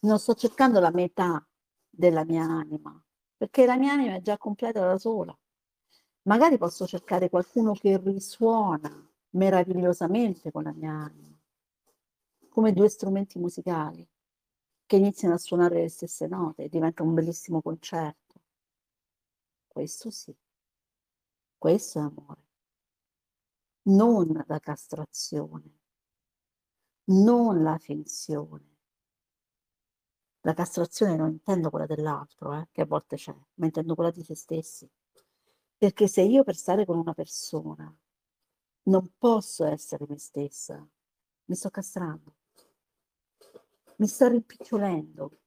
[0.00, 1.44] Non sto cercando la metà
[1.88, 2.98] della mia anima,
[3.36, 5.36] perché la mia anima è già completa da sola.
[6.22, 8.90] Magari posso cercare qualcuno che risuona
[9.30, 11.38] meravigliosamente con la mia anima,
[12.48, 14.06] come due strumenti musicali
[14.86, 18.40] che iniziano a suonare le stesse note e diventa un bellissimo concerto.
[19.68, 20.34] Questo sì,
[21.58, 22.45] questo è amore
[23.86, 25.78] non la castrazione,
[27.04, 28.74] non la finzione.
[30.40, 34.22] La castrazione non intendo quella dell'altro, eh, che a volte c'è, ma intendo quella di
[34.22, 34.88] se stessi.
[35.76, 37.94] Perché se io per stare con una persona
[38.84, 40.86] non posso essere me stessa,
[41.46, 42.36] mi sto castrando,
[43.96, 45.38] mi sto rimpicciolendo,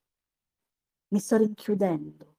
[1.10, 2.36] mi sto rinchiudendo.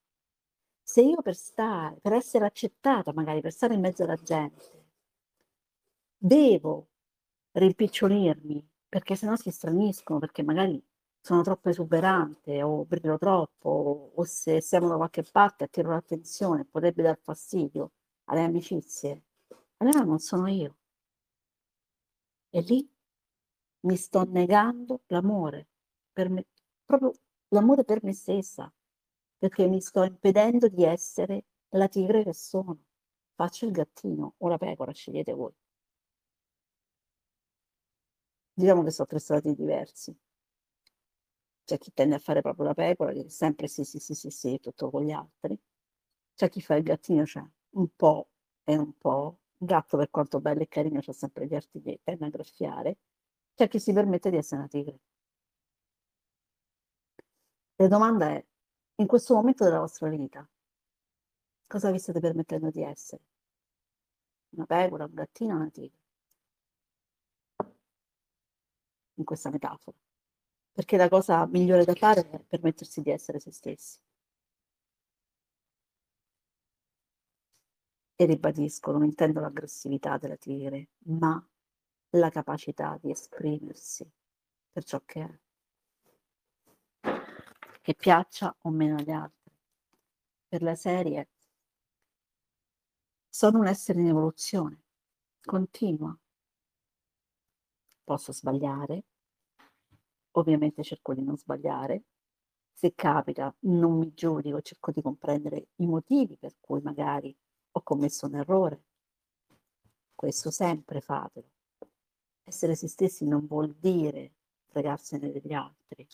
[0.82, 4.79] Se io per stare, per essere accettata magari, per stare in mezzo alla gente,
[6.22, 6.88] devo
[7.52, 10.82] rimpicciolirmi perché sennò si straniscono, perché magari
[11.20, 17.02] sono troppo esuberante o brillo troppo o se siamo da qualche parte attiro l'attenzione, potrebbe
[17.02, 17.92] dar fastidio
[18.24, 19.24] alle amicizie,
[19.78, 20.76] allora non sono io.
[22.52, 22.88] E lì
[23.80, 25.68] mi sto negando l'amore,
[26.12, 26.46] per me,
[26.84, 27.12] proprio
[27.48, 28.72] l'amore per me stessa,
[29.38, 32.78] perché mi sto impedendo di essere la tigre che sono.
[33.34, 35.52] Faccio il gattino o la pecora, scegliete voi.
[38.60, 40.14] Diciamo che sono tre strati diversi.
[41.64, 44.58] C'è chi tende a fare proprio la pecora, che sempre sì, sì, sì, sì, sì,
[44.60, 45.58] tutto con gli altri.
[46.34, 48.28] C'è chi fa il gattino, cioè un po'
[48.64, 49.38] e un po'.
[49.58, 52.98] Il gatto, per quanto bello e carino, c'ha sempre gli arti che tende a graffiare.
[53.54, 54.98] C'è chi si permette di essere una tigre.
[57.78, 58.44] La domanda è,
[58.96, 60.48] in questo momento della vostra vita,
[61.66, 63.22] cosa vi state permettendo di essere?
[64.56, 65.98] Una pecora, un gattino, una tigre?
[69.20, 69.96] In questa metafora,
[70.72, 73.98] perché la cosa migliore da fare è permettersi di essere se stessi.
[78.16, 81.42] E ribadisco, non intendo l'aggressività della tigre, ma
[82.14, 84.10] la capacità di esprimersi
[84.72, 85.40] per ciò che
[87.00, 87.10] è,
[87.80, 89.50] che piaccia o meno agli altri.
[90.48, 91.28] Per la serie
[93.28, 94.82] sono un essere in evoluzione,
[95.40, 96.14] continua.
[98.04, 99.04] Posso sbagliare,
[100.32, 102.04] ovviamente cerco di non sbagliare,
[102.72, 107.36] Se capita, non mi giudico, cerco di comprendere i motivi per cui magari
[107.72, 108.82] ho commesso un errore.
[110.14, 111.48] Questo sempre fatelo.
[112.42, 114.32] Essere se stessi non vuol dire
[114.68, 116.06] fregarsene degli altri.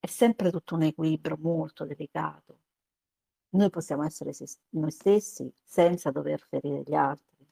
[0.00, 2.58] È sempre tutto un equilibrio molto delicato.
[3.50, 4.32] Noi possiamo essere
[4.70, 7.46] noi stessi senza dover ferire gli altri.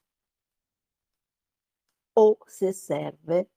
[2.15, 3.51] O se serve,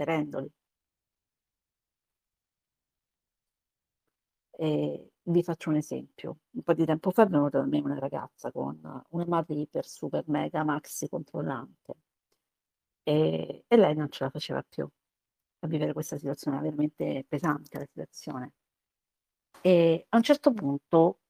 [0.00, 0.50] ferendoli.
[4.52, 6.38] E vi faccio un esempio.
[6.50, 9.86] Un po' di tempo fa è venuta da me una ragazza con una madre iper
[9.86, 11.94] super mega maxi controllante
[13.02, 14.88] e, e lei non ce la faceva più
[15.62, 18.52] a vivere questa situazione, veramente pesante la situazione.
[19.62, 21.20] E a un certo punto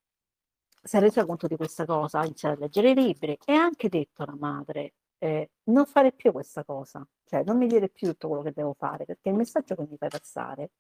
[0.83, 3.63] si è resa conto di questa cosa, ha iniziato a leggere i libri e ha
[3.65, 8.09] anche detto alla madre, eh, non fare più questa cosa, cioè non mi dire più
[8.09, 10.71] tutto quello che devo fare, perché il messaggio che mi fai passare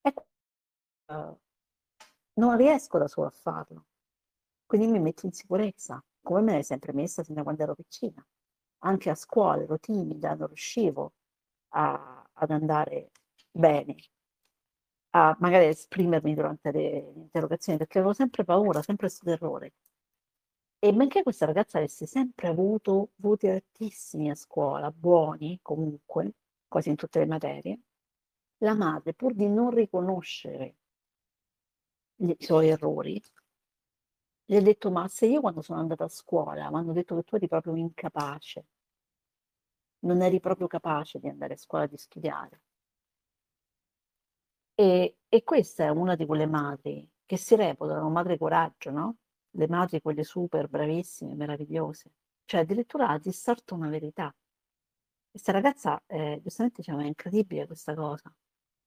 [0.00, 0.12] è
[1.12, 1.38] uh,
[2.34, 3.86] non riesco da sola a farlo,
[4.66, 8.24] quindi mi metto in sicurezza, come me l'hai sempre messa sin da quando ero piccina.
[8.80, 11.14] Anche a scuola ero timida, non riuscivo
[11.70, 13.10] a, ad andare
[13.50, 13.96] bene,
[15.10, 19.72] a magari esprimermi durante le, le interrogazioni, perché avevo sempre paura, sempre questo terrore.
[20.78, 26.32] E benché questa ragazza avesse sempre avuto voti altissimi a scuola, buoni comunque,
[26.68, 27.80] quasi in tutte le materie,
[28.58, 30.76] la madre, pur di non riconoscere
[32.16, 33.20] i suoi errori,
[34.44, 37.22] gli ha detto: Ma se io quando sono andata a scuola mi hanno detto che
[37.22, 38.66] tu eri proprio incapace,
[40.06, 42.62] non eri proprio capace di andare a scuola di studiare.
[44.74, 49.16] E, e questa è una di quelle madri che si reputano madre coraggio, no?
[49.56, 52.10] Le madri, quelle super bravissime, meravigliose.
[52.44, 54.32] Cioè, addirittura ha distorto una verità.
[55.30, 58.30] Questa ragazza, eh, giustamente diceva, è incredibile questa cosa.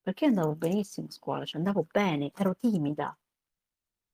[0.01, 3.17] Perché io andavo benissimo a scuola, cioè andavo bene, ero timida.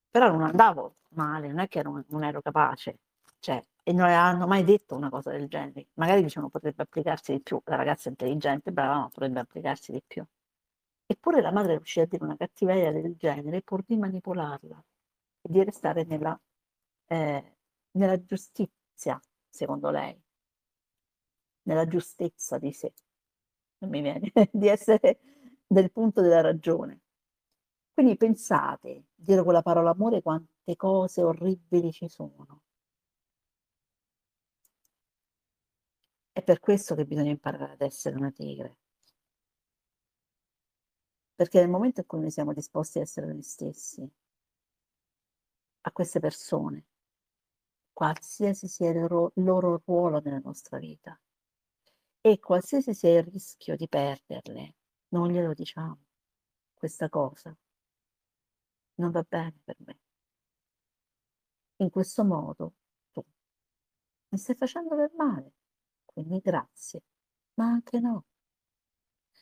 [0.10, 3.00] Però non andavo male, non è che ero, non ero capace.
[3.40, 5.88] Cioè, e non hanno mai detto una cosa del genere.
[5.96, 7.62] Magari dicevano potrebbe applicarsi di più.
[7.66, 10.24] La ragazza è intelligente, brava, ma potrebbe applicarsi di più.
[11.06, 14.84] Eppure la madre riuscì a dire una cattiveria del genere pur di manipolarla
[15.46, 16.40] e di restare nella,
[17.06, 17.58] eh,
[17.92, 20.20] nella giustizia, secondo lei,
[21.64, 22.94] nella giustezza di sé.
[23.80, 25.20] Non mi viene di essere
[25.68, 27.02] del punto della ragione.
[27.94, 32.62] Quindi pensate, dire quella parola amore, quante cose orribili ci sono.
[36.32, 38.78] È per questo che bisogna imparare ad essere una tigre.
[41.36, 44.10] Perché nel momento in cui noi siamo disposti a essere noi stessi,
[45.88, 46.86] a queste persone,
[47.94, 51.20] qualsiasi sia il loro, loro ruolo nella nostra vita
[52.22, 54.76] e qualsiasi sia il rischio di perderle,
[55.10, 56.00] non glielo diciamo.
[56.74, 57.56] Questa cosa
[58.96, 60.00] non va bene per me.
[61.78, 62.74] In questo modo
[63.12, 63.24] tu
[64.30, 65.54] mi stai facendo del male,
[66.04, 67.04] quindi grazie,
[67.56, 68.26] ma anche no.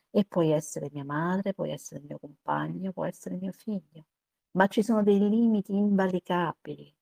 [0.10, 4.06] E puoi essere mia madre, puoi essere mio compagno, puoi essere mio figlio,
[4.56, 6.96] ma ci sono dei limiti invalicabili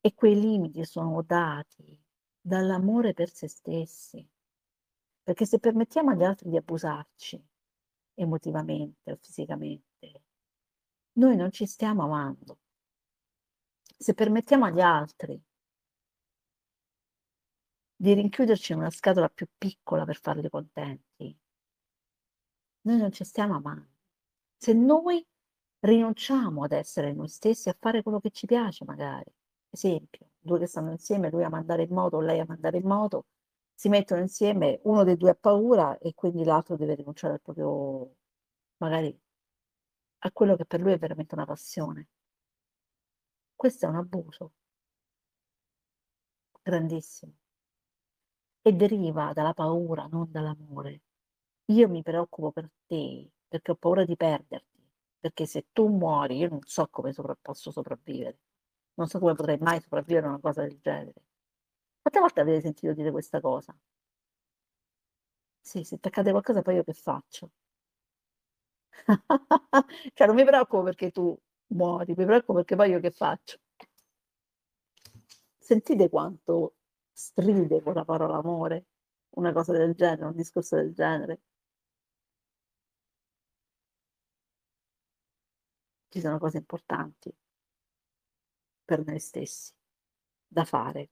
[0.00, 1.98] e quei limiti sono dati
[2.40, 4.26] dall'amore per se stessi.
[5.22, 7.42] Perché se permettiamo agli altri di abusarci
[8.14, 10.22] emotivamente o fisicamente,
[11.12, 12.58] noi non ci stiamo amando.
[13.96, 15.40] Se permettiamo agli altri
[17.94, 21.38] di rinchiuderci in una scatola più piccola per farli contenti,
[22.82, 23.98] noi non ci stiamo amando.
[24.56, 25.24] Se noi
[25.80, 29.30] rinunciamo ad essere noi stessi, a fare quello che ci piace magari,
[29.70, 33.26] esempio, due che stanno insieme, lui a mandare in moto, lei a mandare in moto,
[33.74, 38.14] si mettono insieme, uno dei due ha paura e quindi l'altro deve rinunciare al proprio,
[38.78, 39.18] magari,
[40.20, 42.08] a quello che per lui è veramente una passione.
[43.54, 44.52] Questo è un abuso
[46.64, 47.34] grandissimo
[48.62, 51.02] e deriva dalla paura, non dall'amore.
[51.66, 54.69] Io mi preoccupo per te perché ho paura di perderti,
[55.20, 58.38] perché se tu muori io non so come sopra posso sopravvivere.
[58.94, 61.22] Non so come potrei mai sopravvivere a una cosa del genere.
[62.02, 63.76] Quante volte avete sentito dire questa cosa?
[65.62, 67.50] Sì, se ti accade qualcosa poi io che faccio?
[70.14, 71.36] Cioè non mi preoccupo perché tu
[71.68, 73.58] muori, mi preoccupo perché poi io che faccio?
[75.58, 76.74] Sentite quanto
[77.12, 78.86] stride con la parola amore,
[79.36, 81.40] una cosa del genere, un discorso del genere.
[86.10, 87.32] Ci sono cose importanti
[88.84, 89.72] per noi stessi
[90.44, 91.10] da fare.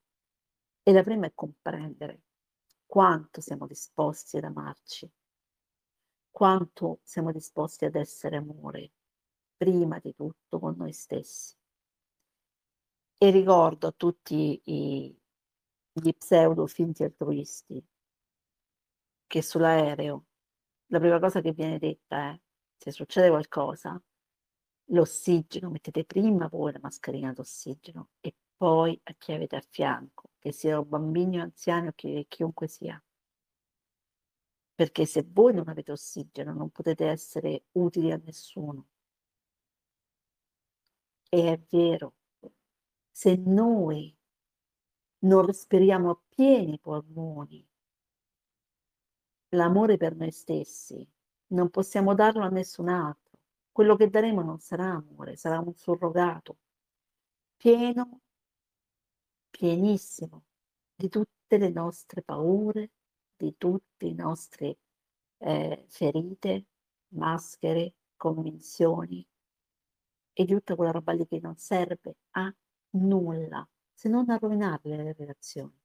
[0.83, 2.23] E la prima è comprendere
[2.85, 5.09] quanto siamo disposti ad amarci,
[6.31, 8.91] quanto siamo disposti ad essere amore,
[9.57, 11.55] prima di tutto con noi stessi.
[13.19, 15.17] E ricordo a tutti i,
[15.93, 17.87] gli pseudo finti altruisti
[19.29, 20.25] che sull'aereo
[20.87, 22.41] la prima cosa che viene detta è
[22.77, 24.03] se succede qualcosa,
[24.91, 30.53] l'ossigeno, mettete prima voi la mascherina d'ossigeno e poi a chi avete a fianco, che
[30.53, 33.03] siano bambini o anziani o chi, chiunque sia.
[34.75, 38.89] Perché se voi non avete ossigeno non potete essere utili a nessuno.
[41.31, 42.15] E è vero,
[43.11, 44.17] se noi
[45.21, 47.67] non respiriamo a pieni polmoni
[49.51, 51.07] l'amore per noi stessi,
[51.49, 53.28] non possiamo darlo a nessun altro.
[53.79, 56.57] Quello che daremo non sarà amore, sarà un surrogato
[57.55, 58.23] pieno,
[59.49, 60.47] pienissimo
[60.97, 62.91] di tutte le nostre paure,
[63.37, 64.79] di tutte le nostre
[65.37, 66.65] eh, ferite,
[67.11, 69.25] maschere, convinzioni
[70.33, 72.53] e di tutta quella roba lì che non serve a
[72.95, 75.81] nulla se non a rovinare le relazioni.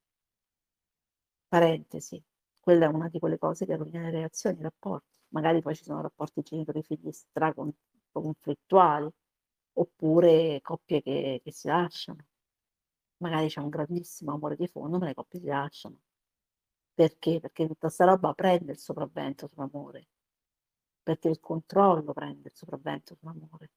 [1.48, 2.24] Parentesi,
[2.60, 5.23] quella è una di quelle cose che rovina le relazioni, i rapporti.
[5.34, 9.10] Magari poi ci sono rapporti genitori-figli straconflittuali,
[9.74, 12.26] oppure coppie che, che si lasciano.
[13.18, 15.98] Magari c'è un grandissimo amore di fondo, ma le coppie si lasciano.
[16.94, 17.40] Perché?
[17.40, 20.08] Perché tutta questa roba prende il sopravvento sull'amore.
[21.02, 23.72] Perché il controllo prende il sopravvento sull'amore.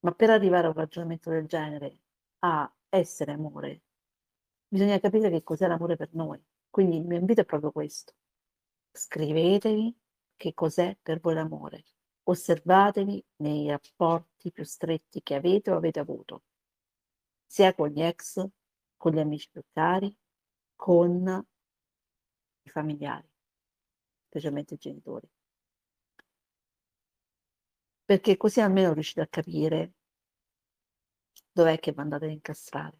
[0.00, 1.98] Ma per arrivare a un ragionamento del genere,
[2.40, 3.82] a essere amore,
[4.68, 6.42] bisogna capire che cos'è l'amore per noi.
[6.68, 8.14] Quindi il mio invito è proprio questo.
[8.90, 10.01] Scrivetevi
[10.42, 11.84] che cos'è per voi l'amore.
[12.24, 16.42] Osservatevi nei rapporti più stretti che avete o avete avuto,
[17.46, 18.44] sia con gli ex,
[18.96, 20.12] con gli amici più cari,
[20.74, 21.46] con
[22.62, 23.28] i familiari,
[24.26, 25.28] specialmente i genitori.
[28.04, 29.92] Perché così almeno riuscite a capire
[31.52, 32.98] dov'è che vi andate ad incastrare.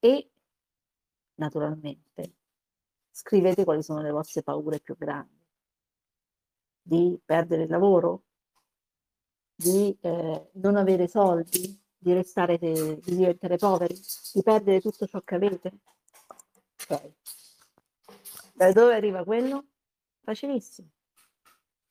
[0.00, 0.30] E
[1.36, 2.34] naturalmente
[3.10, 5.39] Scrivete quali sono le vostre paure più grandi.
[6.82, 8.24] Di perdere il lavoro?
[9.54, 11.78] Di eh, non avere soldi?
[11.96, 13.94] Di restare, di diventare poveri?
[14.32, 15.72] Di perdere tutto ciò che avete?
[16.88, 17.12] Ok.
[18.54, 19.66] Da dove arriva quello?
[20.22, 20.88] Facilissimo.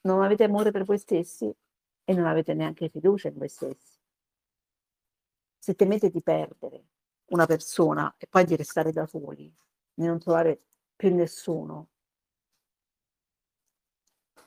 [0.02, 1.54] Non avete amore per voi stessi
[2.04, 3.98] e non avete neanche fiducia in voi stessi.
[5.60, 6.86] Se temete di perdere
[7.28, 9.54] una persona e poi di restare da soli,
[9.94, 10.62] di non trovare
[10.96, 11.90] più nessuno.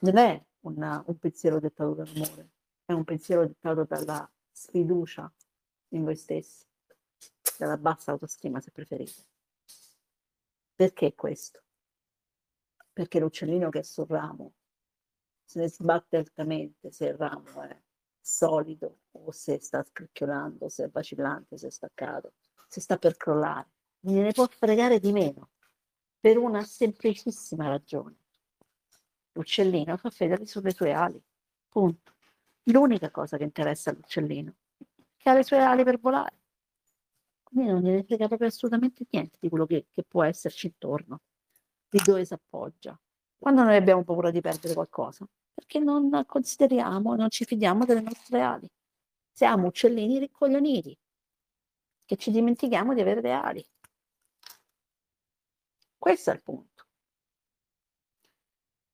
[0.03, 2.49] Non è una, un pensiero dettato dall'amore,
[2.83, 5.31] è un pensiero dettato dalla sfiducia
[5.89, 6.65] in voi stessi,
[7.57, 9.25] dalla bassa autostima se preferite.
[10.75, 11.61] Perché questo?
[12.91, 14.53] Perché l'uccellino che è sul ramo
[15.45, 17.81] se ne sbatte altamente se il ramo è
[18.19, 22.33] solido o se sta scricchiolando, se è vacillante, se è staccato,
[22.67, 23.69] se sta per crollare.
[24.01, 25.51] Ne può fregare di meno
[26.19, 28.22] per una semplicissima ragione.
[29.33, 31.21] L'uccellino fa federe sulle sue ali,
[31.67, 32.13] punto.
[32.63, 34.55] L'unica cosa che interessa all'uccellino,
[35.17, 36.37] che ha le sue ali per volare.
[37.43, 41.21] Quindi non gliene frega proprio assolutamente niente di quello che, che può esserci intorno,
[41.89, 42.97] di dove si appoggia.
[43.37, 48.41] Quando noi abbiamo paura di perdere qualcosa, perché non consideriamo, non ci fidiamo delle nostre
[48.41, 48.69] ali.
[49.31, 50.97] Siamo uccellini ricoglioniti,
[52.05, 53.65] che ci dimentichiamo di avere le ali.
[55.97, 56.72] Questo è il punto.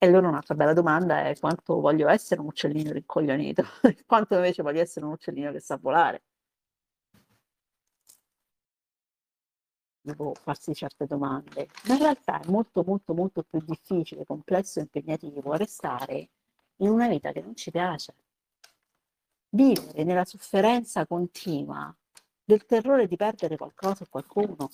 [0.01, 3.63] E allora un'altra bella domanda è quanto voglio essere un uccellino rincoglionito,
[4.07, 6.23] quanto invece voglio essere un uccellino che sa volare.
[10.01, 11.67] Devo farsi certe domande.
[11.87, 16.29] Ma in realtà è molto molto molto più difficile, complesso e impegnativo restare
[16.77, 18.15] in una vita che non ci piace.
[19.49, 21.93] Vivere nella sofferenza continua
[22.41, 24.69] del terrore di perdere qualcosa o qualcuno.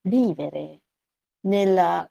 [0.00, 0.80] Vivere
[1.42, 2.08] nella,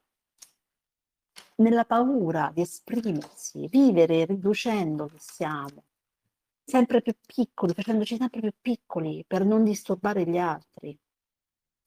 [1.57, 5.85] nella paura di esprimersi, vivere riducendo che siamo,
[6.63, 10.97] sempre più piccoli, facendoci sempre più piccoli per non disturbare gli altri.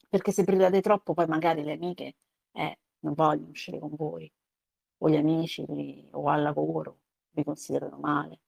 [0.09, 2.17] Perché se brillate troppo, poi magari le amiche
[2.53, 4.31] eh, non vogliono uscire con voi,
[4.99, 5.65] o gli amici
[6.11, 6.99] o al lavoro
[7.31, 8.41] vi considerano male.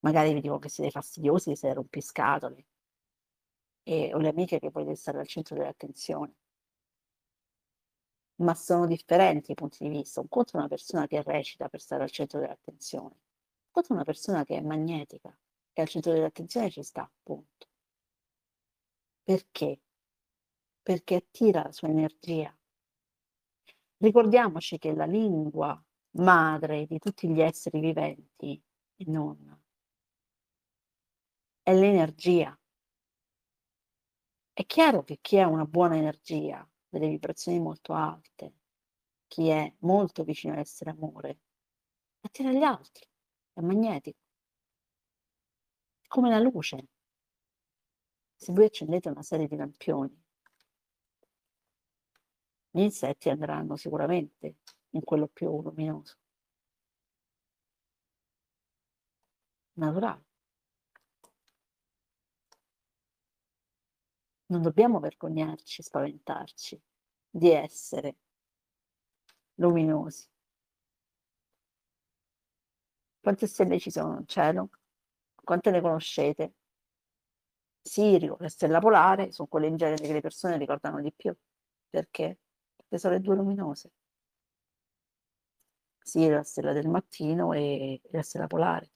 [0.00, 2.66] Magari vi dicono che siete fastidiosi se rompiscatole,
[3.82, 6.34] e, o le amiche che vogliono stare al centro dell'attenzione
[8.38, 10.20] ma sono differenti i punti di vista.
[10.20, 13.94] Un conto è una persona che recita per stare al centro dell'attenzione, un conto è
[13.94, 15.36] una persona che è magnetica
[15.72, 17.66] e al centro dell'attenzione ci sta, appunto.
[19.22, 19.78] Perché?
[20.82, 22.52] Perché attira la sua energia.
[23.98, 25.80] Ricordiamoci che la lingua
[26.16, 28.60] madre di tutti gli esseri viventi
[28.96, 29.56] e non
[31.62, 32.58] è l'energia.
[34.52, 38.54] È chiaro che chi ha una buona energia, delle vibrazioni molto alte,
[39.26, 41.38] chi è molto vicino all'essere amore,
[42.20, 43.06] attira gli altri,
[43.52, 44.18] è magnetico.
[46.08, 46.86] Come la luce.
[48.34, 50.22] Se voi accendete una serie di lampioni,
[52.70, 54.56] gli insetti andranno sicuramente
[54.90, 56.16] in quello più luminoso.
[59.74, 60.27] Naturale.
[64.50, 66.80] Non dobbiamo vergognarci, spaventarci
[67.30, 68.16] di essere
[69.56, 70.26] luminosi.
[73.20, 74.70] Quante stelle ci sono in cielo?
[75.34, 76.54] Quante ne conoscete?
[77.82, 81.34] Sirio, la stella polare, sono quelle in genere che le persone ricordano di più.
[81.90, 82.38] Perché?
[82.76, 83.90] Perché sono le due luminose.
[86.02, 88.90] Sirio, la stella del mattino e la stella polare.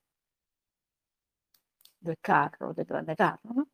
[1.98, 3.68] Del carro, del grande carro, no?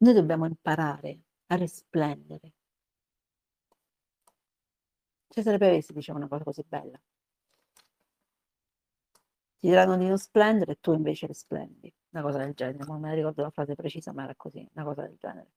[0.00, 2.52] Noi dobbiamo imparare a risplendere.
[5.28, 7.00] Cesare Pavese diceva una cosa così bella.
[9.60, 11.92] Ti diranno di non splendere e tu invece risplendi.
[12.10, 14.84] Una cosa del genere, non me la ricordo la frase precisa, ma era così, una
[14.84, 15.52] cosa del genere.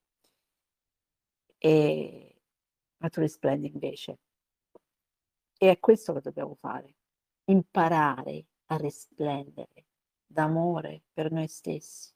[1.59, 2.35] E
[2.97, 4.19] ma tu risplendi invece.
[5.57, 6.95] E è questo che dobbiamo fare,
[7.45, 9.85] imparare a risplendere
[10.25, 12.11] d'amore per noi stessi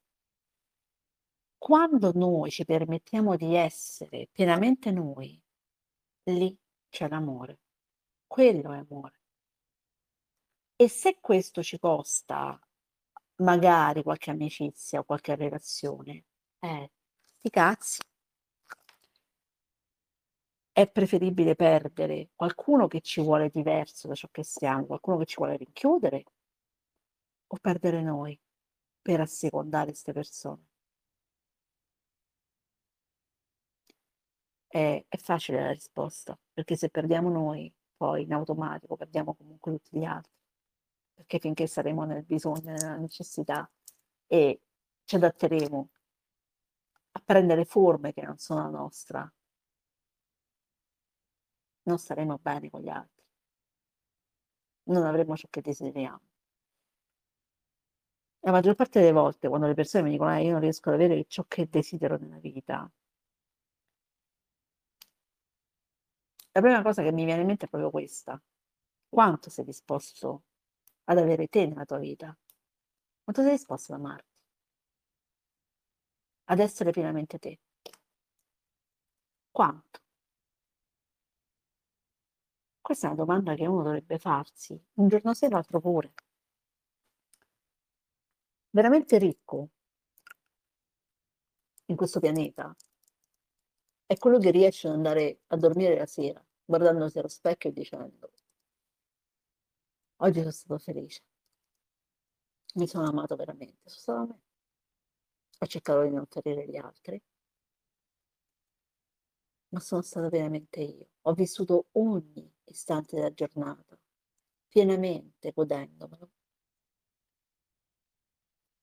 [1.66, 5.42] quando noi ci permettiamo di essere pienamente noi,
[6.26, 6.56] lì
[6.90, 7.58] c'è l'amore.
[8.28, 9.20] Quello è amore.
[10.76, 12.60] E se questo ci costa
[13.38, 16.26] magari qualche amicizia o qualche relazione,
[16.60, 16.92] eh,
[17.40, 18.00] sti cazzi.
[20.72, 25.38] È preferibile perdere qualcuno che ci vuole diverso da ciò che siamo, qualcuno che ci
[25.38, 26.26] vuole rinchiudere,
[27.48, 28.40] o perdere noi
[29.02, 30.68] per assecondare queste persone?
[34.68, 39.98] È, è facile la risposta, perché se perdiamo noi, poi in automatico perdiamo comunque tutti
[39.98, 40.32] gli altri,
[41.14, 43.70] perché finché saremo nel bisogno, nella necessità
[44.28, 44.60] e
[45.06, 45.90] ci adatteremo
[47.14, 49.34] a prendere forme che non sono la nostra,
[51.88, 53.24] non staremo bene con gli altri,
[54.88, 56.22] non avremo ciò che desideriamo.
[58.46, 60.96] La maggior parte delle volte, quando le persone mi dicono: "Eh, io non riesco ad
[60.96, 62.90] avere ciò che desidero nella vita"
[66.56, 68.42] La prima cosa che mi viene in mente è proprio questa:
[69.10, 70.44] quanto sei disposto
[71.06, 72.36] ad avere te nella tua vita?
[73.24, 74.32] Quanto sei disposto ad amarti?
[76.46, 77.60] Ad essere pienamente te?
[79.56, 80.00] Quanto?
[82.80, 86.14] Questa è una domanda che uno dovrebbe farsi un giorno sì e l'altro pure.
[88.74, 89.70] Veramente ricco
[91.88, 92.76] in questo pianeta
[94.08, 98.32] è quello che riesce ad andare a dormire la sera guardandosi allo specchio e dicendo
[100.18, 101.22] oggi sono stato felice,
[102.76, 104.42] mi sono amato veramente, sono stato me,
[105.60, 107.22] ho cercato di non ferire gli altri,
[109.70, 113.98] ma sono stata veramente io, ho vissuto ogni istante della giornata,
[114.68, 116.32] pienamente godendomelo,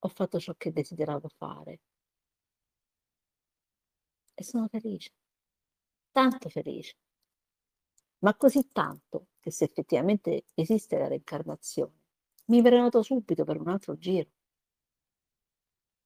[0.00, 1.80] ho fatto ciò che desideravo fare.
[4.34, 5.12] E sono felice,
[6.10, 6.96] tanto felice
[8.22, 11.92] ma così tanto che se effettivamente esiste la reincarnazione,
[12.46, 14.30] mi prenoto subito per un altro giro,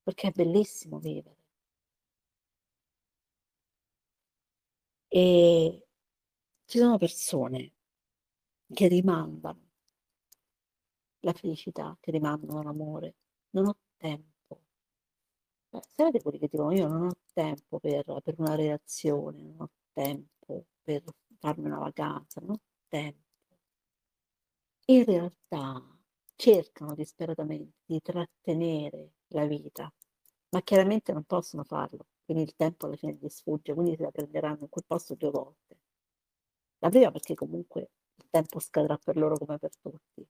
[0.03, 1.37] perché è bellissimo vivere.
[5.09, 5.87] E
[6.65, 7.73] ci sono persone
[8.73, 9.61] che rimandano
[11.21, 13.15] la felicità, che rimandano l'amore.
[13.51, 14.61] Non ho tempo.
[15.71, 19.71] Eh, sapete quelli che dicono io non ho tempo per, per una relazione, non ho
[19.93, 21.03] tempo per
[21.39, 23.25] farmi una vacanza, non ho tempo.
[24.89, 25.81] In realtà
[26.35, 29.93] cercano disperatamente di trattenere la vita,
[30.51, 34.11] ma chiaramente non possono farlo, quindi il tempo alla fine gli sfugge, quindi se la
[34.11, 35.77] prenderanno in quel posto due volte.
[36.79, 40.27] La prima perché comunque il tempo scadrà per loro come per tutti,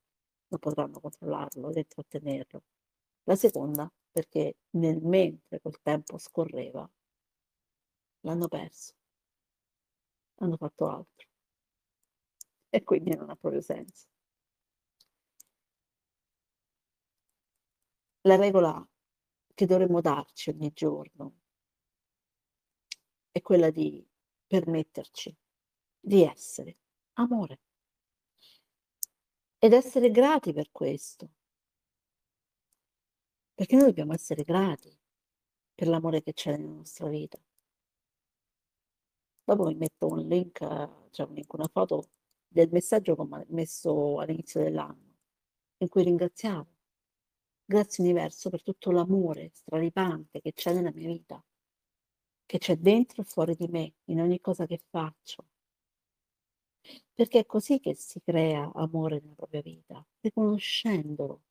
[0.49, 2.63] non potranno controllarlo e trattenerlo.
[3.25, 6.91] La seconda perché nel mentre quel tempo scorreva
[8.27, 8.96] l'hanno perso
[10.37, 11.27] hanno fatto altro.
[12.71, 14.07] E quindi non ha proprio senso.
[18.23, 18.87] La regola
[19.55, 21.35] che dovremmo darci ogni giorno
[23.31, 24.05] è quella di
[24.47, 25.37] permetterci
[26.01, 26.77] di essere
[27.15, 27.61] amore
[29.59, 31.31] ed essere grati per questo.
[33.55, 34.95] Perché noi dobbiamo essere grati
[35.75, 37.39] per l'amore che c'è nella nostra vita.
[39.49, 40.59] Dopo vi metto un link,
[41.11, 42.09] cioè un link, una foto
[42.49, 45.19] del messaggio che ho messo all'inizio dell'anno,
[45.77, 46.67] in cui ringraziamo.
[47.65, 51.41] Grazie universo per tutto l'amore straripante che c'è nella mia vita,
[52.45, 55.47] che c'è dentro e fuori di me, in ogni cosa che faccio.
[57.15, 61.43] Perché è così che si crea amore nella propria vita, riconoscendolo.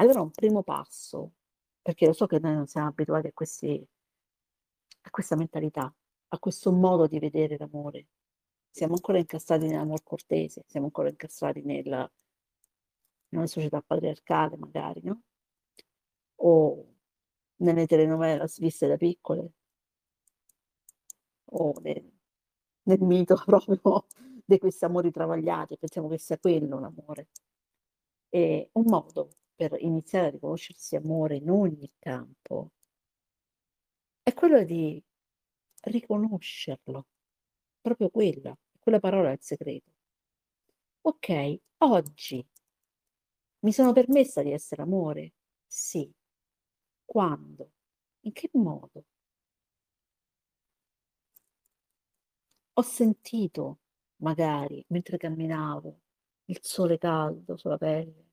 [0.00, 1.34] Allora un primo passo,
[1.80, 3.86] perché lo so che noi non siamo abituati a, questi,
[5.02, 5.94] a questa mentalità,
[6.28, 8.06] a questo modo di vedere l'amore.
[8.70, 12.10] Siamo ancora incastrati nell'amor cortese, siamo ancora incastrati nella,
[13.30, 15.22] una società patriarcale magari, no?
[16.36, 16.86] O
[17.56, 19.52] nelle telenovela viste da piccole,
[21.50, 22.10] o nel,
[22.82, 24.06] nel mito proprio
[24.44, 27.28] di questi amori travagliati, pensiamo che sia quello l'amore.
[28.30, 32.70] E un modo per iniziare a riconoscersi amore in ogni campo
[34.22, 35.02] è quello di
[35.82, 37.06] riconoscerlo,
[37.80, 39.90] proprio quella, quella parola è il segreto.
[41.02, 42.46] Ok, oggi
[43.60, 45.32] mi sono permessa di essere amore?
[45.66, 46.10] Sì.
[47.04, 47.72] Quando?
[48.20, 49.04] In che modo?
[52.74, 53.78] Ho sentito,
[54.22, 56.00] magari, mentre camminavo,
[56.46, 58.26] il sole caldo sulla pelle.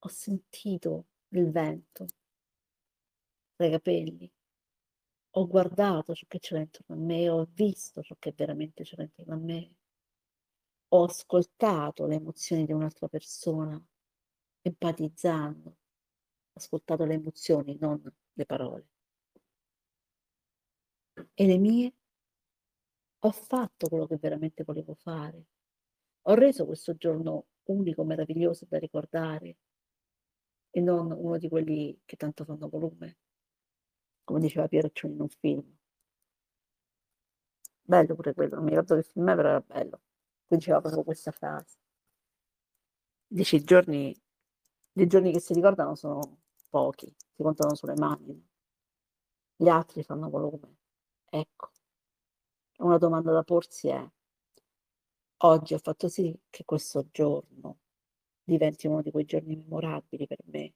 [0.00, 2.06] Ho sentito il vento
[3.56, 4.30] tra i capelli
[5.34, 9.34] ho guardato ciò che c'era intorno a me, ho visto ciò che veramente c'era intorno
[9.34, 9.74] a me,
[10.88, 13.82] ho ascoltato le emozioni di un'altra persona,
[14.60, 15.76] empatizzando, ho
[16.52, 18.02] ascoltato le emozioni, non
[18.32, 18.86] le parole.
[21.34, 21.94] E le mie?
[23.20, 25.46] Ho fatto quello che veramente volevo fare.
[26.26, 29.56] Ho reso questo giorno unico, meraviglioso da ricordare
[30.70, 33.16] e non uno di quelli che tanto fanno volume
[34.24, 35.76] come diceva Pieraccioni in un film.
[37.84, 40.00] Bello pure quello, non mi ricordo che film era, bello.
[40.46, 41.78] Qui diceva proprio questa frase.
[43.26, 44.14] Dice i giorni,
[44.94, 48.48] i giorni che si ricordano sono pochi, si contano sulle mani.
[49.56, 50.76] Gli altri fanno volume.
[51.28, 51.70] Ecco,
[52.78, 54.10] una domanda da porsi è,
[55.38, 57.78] oggi ho fatto sì che questo giorno
[58.44, 60.74] diventi uno di quei giorni memorabili per me,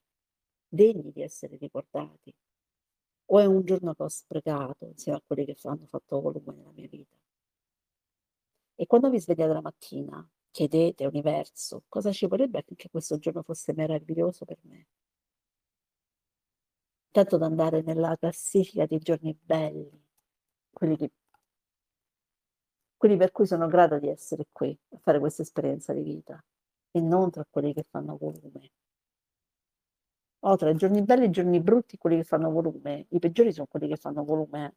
[0.69, 2.35] degni di essere ricordati,
[3.27, 6.73] o è un giorno che ho sprecato insieme a quelli che hanno fatto volume nella
[6.73, 7.17] mia vita?
[8.77, 13.73] E quando vi svegliate la mattina, chiedete, universo, cosa ci vorrebbe affinché questo giorno fosse
[13.73, 14.87] meraviglioso per me?
[17.11, 20.05] Tanto da andare nella classifica dei giorni belli,
[20.71, 21.11] quelli, che,
[22.97, 26.43] quelli per cui sono grata di essere qui a fare questa esperienza di vita,
[26.91, 28.71] e non tra quelli che fanno volume
[30.49, 33.07] ho tra i giorni belli e i giorni brutti quelli che fanno volume.
[33.11, 34.75] I peggiori sono quelli che fanno volume.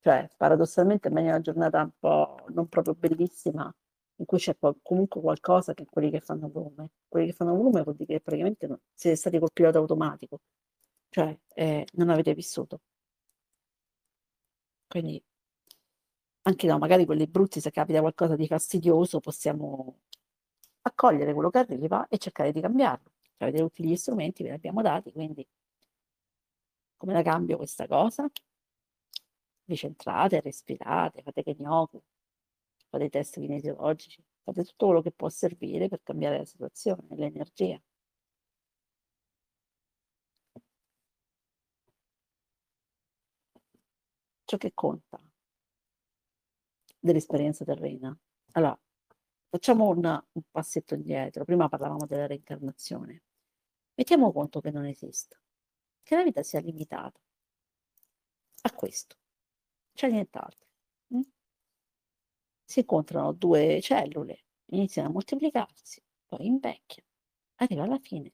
[0.00, 3.72] Cioè, paradossalmente meglio una giornata un po' non proprio bellissima,
[4.16, 6.90] in cui c'è comunque qualcosa che quelli che fanno volume.
[7.08, 10.40] Quelli che fanno volume vuol dire che praticamente no, siete stati col pilota automatico,
[11.10, 12.80] cioè eh, non avete vissuto.
[14.88, 15.22] Quindi,
[16.42, 19.98] anche no, magari quelli brutti, se capita qualcosa di fastidioso, possiamo
[20.82, 24.54] accogliere quello che arriva e cercare di cambiarlo cioè avete tutti gli strumenti, ve li
[24.54, 25.46] abbiamo dati, quindi
[26.96, 28.28] come la cambio questa cosa?
[29.68, 32.00] Vi centrate, respirate, fate kenyoku,
[32.88, 37.80] fate test kinesiologici, fate tutto quello che può servire per cambiare la situazione, l'energia.
[44.44, 45.20] Ciò che conta
[47.00, 48.14] dell'esperienza terrena.
[48.52, 48.78] Allora,
[49.48, 51.44] facciamo un, un passetto indietro.
[51.44, 53.22] Prima parlavamo della reincarnazione.
[53.94, 55.40] Mettiamo conto che non esista,
[56.02, 57.20] che la vita sia limitata
[58.62, 59.16] a questo,
[59.94, 60.66] c'è nient'altro.
[61.14, 61.20] Mm?
[62.64, 67.08] Si incontrano due cellule, iniziano a moltiplicarsi, poi invecchiano,
[67.56, 68.32] arriva alla fine,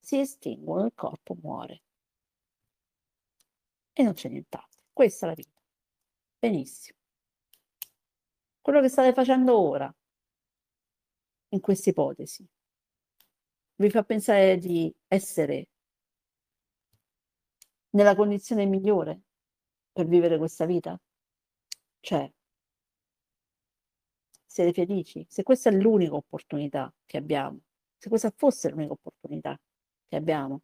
[0.00, 1.82] si estinguono, il corpo muore
[3.92, 4.80] e non c'è nient'altro.
[4.92, 5.60] Questa è la vita.
[6.38, 7.03] Benissimo.
[8.64, 9.94] Quello che state facendo ora,
[11.50, 12.48] in questa ipotesi,
[13.74, 15.68] vi fa pensare di essere
[17.90, 19.20] nella condizione migliore
[19.92, 20.98] per vivere questa vita?
[22.00, 22.32] Cioè,
[24.46, 25.26] siete felici?
[25.28, 27.60] Se questa è l'unica opportunità che abbiamo,
[27.98, 29.60] se questa fosse l'unica opportunità
[30.08, 30.62] che abbiamo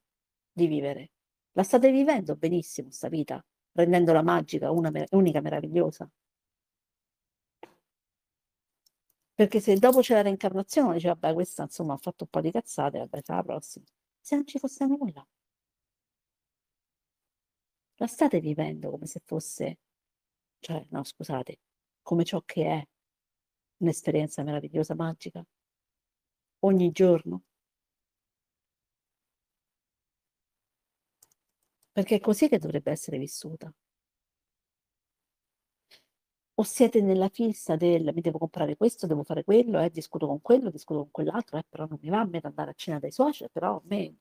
[0.50, 1.10] di vivere
[1.52, 6.10] La state vivendo benissimo sta vita, rendendola magica, una unica, meravigliosa.
[9.40, 12.50] Perché se dopo c'è la reincarnazione dice: "Vabbè questa insomma ha fatto un po' di
[12.50, 13.86] cazzate, vabbè sarà la prossima".
[14.20, 15.26] Se non ci fosse nulla.
[17.98, 19.78] La state vivendo come se fosse
[20.60, 21.58] cioè no scusate,
[22.02, 22.84] come ciò che è
[23.78, 25.44] un'esperienza meravigliosa, magica?
[26.62, 27.42] Ogni giorno?
[31.92, 33.72] Perché è così che dovrebbe essere vissuta.
[36.60, 40.42] O siete nella fissa del: "Mi devo comprare questo, devo fare quello, eh, discuto con
[40.42, 43.10] quello, discuto con quell'altro, eh, però non mi va a me andare a cena dai
[43.10, 44.14] suoceri, però a me"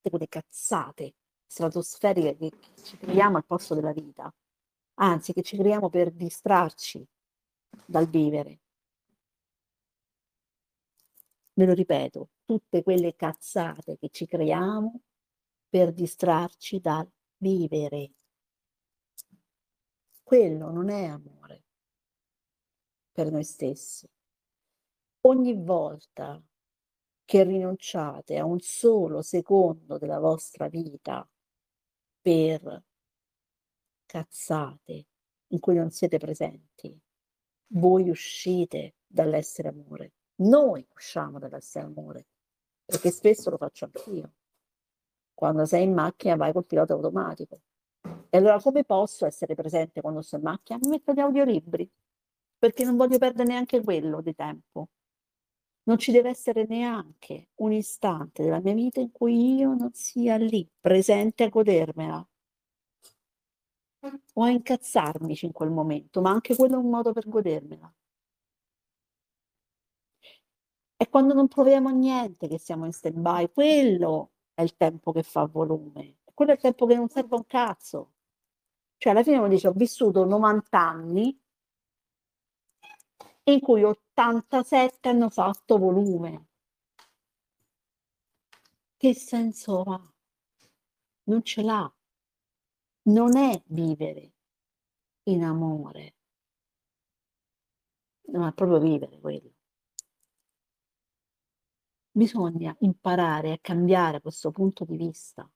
[0.00, 1.14] tipo le cazzate
[1.46, 2.50] stratosferiche che
[2.82, 4.32] ci creiamo al posto della vita,
[4.94, 7.06] anzi che ci creiamo per distrarci
[7.86, 8.58] dal vivere.
[11.54, 15.02] Me lo ripeto, tutte quelle cazzate che ci creiamo
[15.68, 18.12] per distrarci dal vivere.
[20.22, 21.59] Quello non è amore
[23.12, 24.08] per noi stessi.
[25.22, 26.42] Ogni volta
[27.24, 31.28] che rinunciate a un solo secondo della vostra vita
[32.20, 32.82] per
[34.06, 35.06] cazzate
[35.48, 36.98] in cui non siete presenti,
[37.74, 40.12] voi uscite dall'essere amore.
[40.36, 42.26] Noi usciamo dall'essere amore,
[42.84, 44.32] perché spesso lo faccio anch'io
[45.40, 47.62] quando sei in macchina vai col pilota automatico.
[48.28, 50.78] E allora come posso essere presente quando sto in macchina?
[50.82, 51.90] Mi metto gli audiolibri,
[52.60, 54.90] perché non voglio perdere neanche quello di tempo.
[55.84, 60.36] Non ci deve essere neanche un istante della mia vita in cui io non sia
[60.36, 62.28] lì, presente a godermela.
[64.34, 67.92] O a incazzarmici in quel momento, ma anche quello è un modo per godermela.
[70.96, 75.22] E quando non proviamo niente che siamo in stand by, quello è il tempo che
[75.22, 76.18] fa volume.
[76.34, 78.12] Quello è il tempo che non serve un cazzo.
[78.98, 81.38] Cioè alla fine uno dice ho vissuto 90 anni
[83.44, 86.46] in cui 87 hanno fatto volume.
[88.96, 90.12] Che senso ha?
[91.24, 91.92] Non ce l'ha.
[93.02, 94.32] Non è vivere
[95.24, 96.14] in amore.
[98.32, 99.54] No, è proprio vivere quello.
[102.12, 105.48] Bisogna imparare a cambiare questo punto di vista.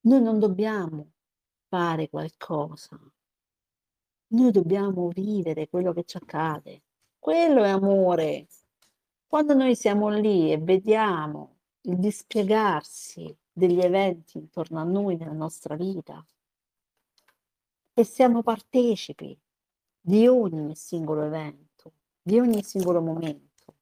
[0.00, 1.12] Noi non dobbiamo
[1.68, 2.98] fare qualcosa.
[4.30, 6.82] Noi dobbiamo vivere quello che ci accade.
[7.18, 8.46] Quello è amore.
[9.26, 15.74] Quando noi siamo lì e vediamo il dispiegarsi degli eventi intorno a noi nella nostra
[15.76, 16.24] vita
[17.94, 19.38] e siamo partecipi
[20.00, 23.74] di ogni singolo evento, di ogni singolo momento,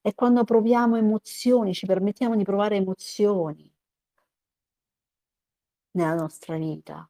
[0.00, 3.70] è quando proviamo emozioni, ci permettiamo di provare emozioni
[5.92, 7.08] nella nostra vita.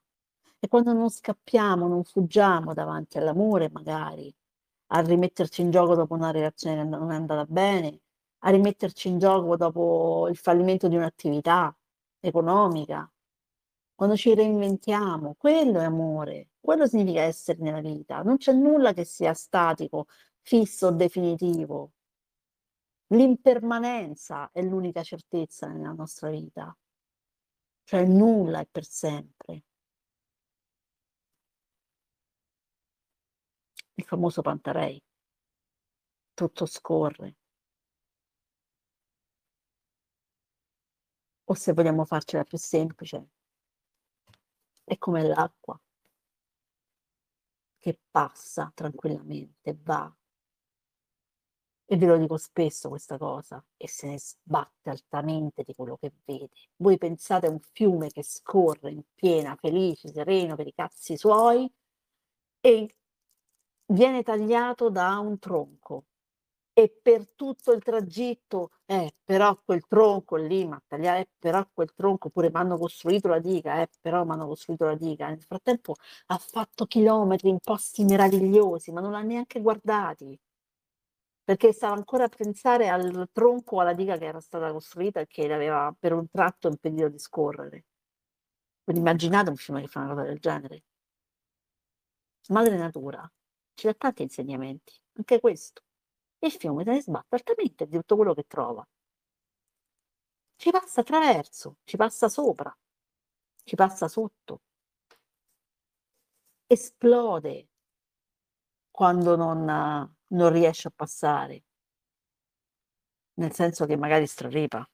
[0.63, 4.33] È quando non scappiamo, non fuggiamo davanti all'amore magari,
[4.93, 8.01] a rimetterci in gioco dopo una relazione che non è andata bene,
[8.41, 11.75] a rimetterci in gioco dopo il fallimento di un'attività
[12.21, 13.11] economica.
[13.95, 18.23] Quando ci reinventiamo, quello è amore, quello significa essere nella vita.
[18.23, 20.07] Non c'è nulla che sia statico,
[20.43, 21.93] fisso definitivo.
[23.13, 26.77] L'impermanenza è l'unica certezza nella nostra vita,
[27.85, 29.65] cioè nulla è per sempre.
[34.01, 34.99] Il famoso Pantarei.
[36.33, 37.37] Tutto scorre.
[41.45, 43.29] O se vogliamo farcela più semplice,
[44.85, 45.79] è come l'acqua
[47.77, 50.11] che passa tranquillamente, va,
[51.85, 56.11] e ve lo dico spesso questa cosa, e se ne sbatte altamente di quello che
[56.25, 56.49] vede.
[56.77, 61.71] Voi pensate a un fiume che scorre in piena, felice, sereno per i cazzi suoi
[62.61, 62.95] e
[63.93, 66.05] viene tagliato da un tronco
[66.73, 71.93] e per tutto il tragitto, eh, però quel tronco lì, ma tagliare, eh, però quel
[71.95, 75.29] tronco, pure mi hanno costruito la diga, eh, però mi hanno costruito la diga.
[75.29, 75.95] Nel frattempo
[76.27, 80.39] ha fatto chilometri in posti meravigliosi, ma non l'ha neanche guardati
[81.45, 85.49] perché stava ancora a pensare al tronco, alla diga che era stata costruita e che
[85.49, 87.85] le aveva per un tratto impedito di scorrere.
[88.85, 90.83] Quindi immaginate un fiume che fa una cosa del genere.
[92.49, 93.31] Madre natura
[93.81, 95.83] ci dà tanti insegnamenti, anche questo.
[96.41, 98.87] Il fiume se ne sbatte altamente di tutto quello che trova.
[100.57, 102.77] Ci passa attraverso, ci passa sopra,
[103.65, 104.61] ci passa sotto.
[106.67, 107.69] Esplode
[108.91, 109.65] quando non
[110.33, 111.65] non riesce a passare.
[113.41, 114.87] Nel senso che magari straripa.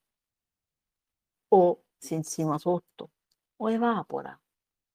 [1.49, 3.11] o si insinua sotto
[3.57, 4.39] o evapora,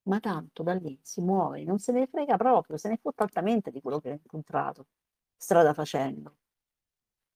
[0.04, 3.72] ma tanto da lì si muove, non se ne frega proprio, se ne fotte altamente
[3.72, 4.88] di quello che ha incontrato
[5.36, 6.38] strada facendo.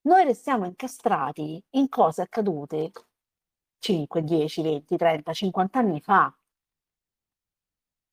[0.01, 2.91] Noi restiamo incastrati in cose accadute
[3.80, 6.36] 5, 10, 20, 30, 50 anni fa.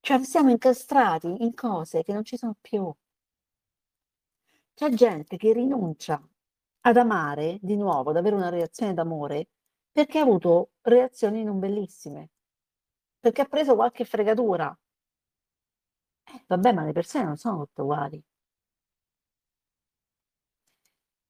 [0.00, 2.92] Cioè siamo incastrati in cose che non ci sono più.
[4.74, 6.20] C'è gente che rinuncia
[6.80, 9.48] ad amare di nuovo, ad avere una reazione d'amore,
[9.92, 12.30] perché ha avuto reazioni non bellissime,
[13.22, 14.76] perché ha preso qualche fregatura.
[16.24, 18.20] Eh, vabbè, ma le persone non sono tutte uguali.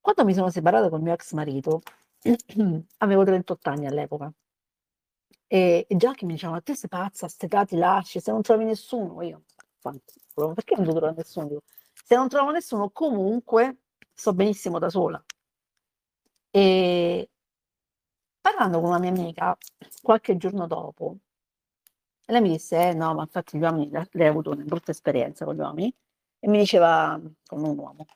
[0.00, 1.80] Quando mi sono separata col mio ex marito,
[2.98, 4.30] avevo 38 anni all'epoca.
[5.46, 9.20] E, già che mi dicevano, te sei pazza, ste ti lasci, se non trovi nessuno,
[9.22, 9.42] io,
[10.54, 11.60] perché non trovare nessuno?
[11.92, 13.78] Se non trovo nessuno, comunque
[14.14, 15.22] sto benissimo da sola.
[16.54, 17.28] E
[18.40, 19.56] parlando con una mia amica
[20.02, 21.16] qualche giorno dopo,
[22.26, 25.44] lei mi disse: eh, no, ma infatti gli uomini, lei ha avuto una brutta esperienza
[25.44, 25.94] con gli uomini,
[26.38, 28.06] e mi diceva, con un uomo,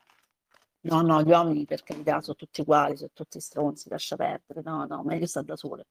[0.82, 4.84] no, no, gli uomini per carità sono tutti uguali, sono tutti stronzi, lascia perdere, no,
[4.86, 5.86] no, meglio sta da sole.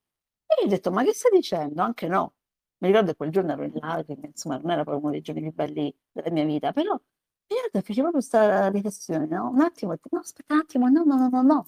[0.45, 1.81] E io ho detto, ma che stai dicendo?
[1.81, 2.33] Anche no.
[2.79, 5.53] Mi ricordo quel giorno ero in lacrime, insomma, non era proprio uno dei giorni più
[5.53, 9.49] belli della mia vita, però mi ricordo feci proprio questa riflessione, no?
[9.49, 11.65] Un attimo, no, aspetta un attimo, no, no, no, no, no.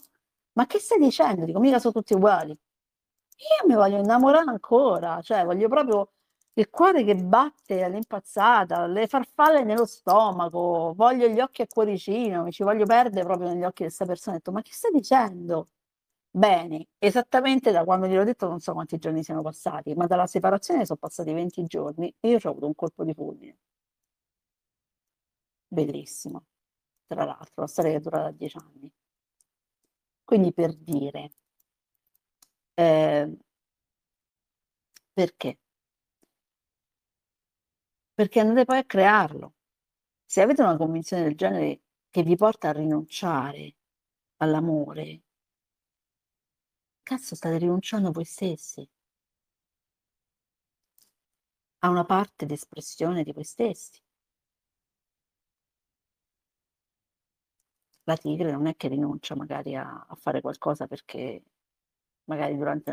[0.54, 1.45] Ma che stai dicendo?
[1.45, 2.52] Dico, mica sono tutti uguali.
[2.52, 6.12] Io mi voglio innamorare ancora, cioè voglio proprio
[6.58, 12.51] il cuore che batte all'impazzata, le farfalle nello stomaco, voglio gli occhi a cuoricino, mi
[12.51, 14.36] ci voglio perdere proprio negli occhi di questa persona.
[14.36, 15.70] Ho detto, ma che stai dicendo?
[16.32, 20.86] Bene, esattamente da quando gliel'ho detto non so quanti giorni siano passati, ma dalla separazione
[20.86, 23.58] sono passati 20 giorni e io ho avuto un colpo di fulmine.
[25.70, 26.43] Bellissimo,
[27.08, 28.91] tra l'altro, la storia che dura da 10 anni.
[30.24, 31.32] Quindi per dire,
[32.78, 33.28] eh,
[35.14, 35.58] perché?
[38.18, 39.53] Perché andate poi a crearlo.
[40.26, 43.76] Se avete una convinzione del genere che vi porta a rinunciare
[44.38, 45.22] all'amore,
[47.03, 48.89] cazzo state rinunciando a voi stessi,
[51.78, 54.01] a una parte di espressione di voi stessi.
[58.05, 61.43] La tigre non è che rinuncia magari a, a fare qualcosa perché
[62.24, 62.91] magari durante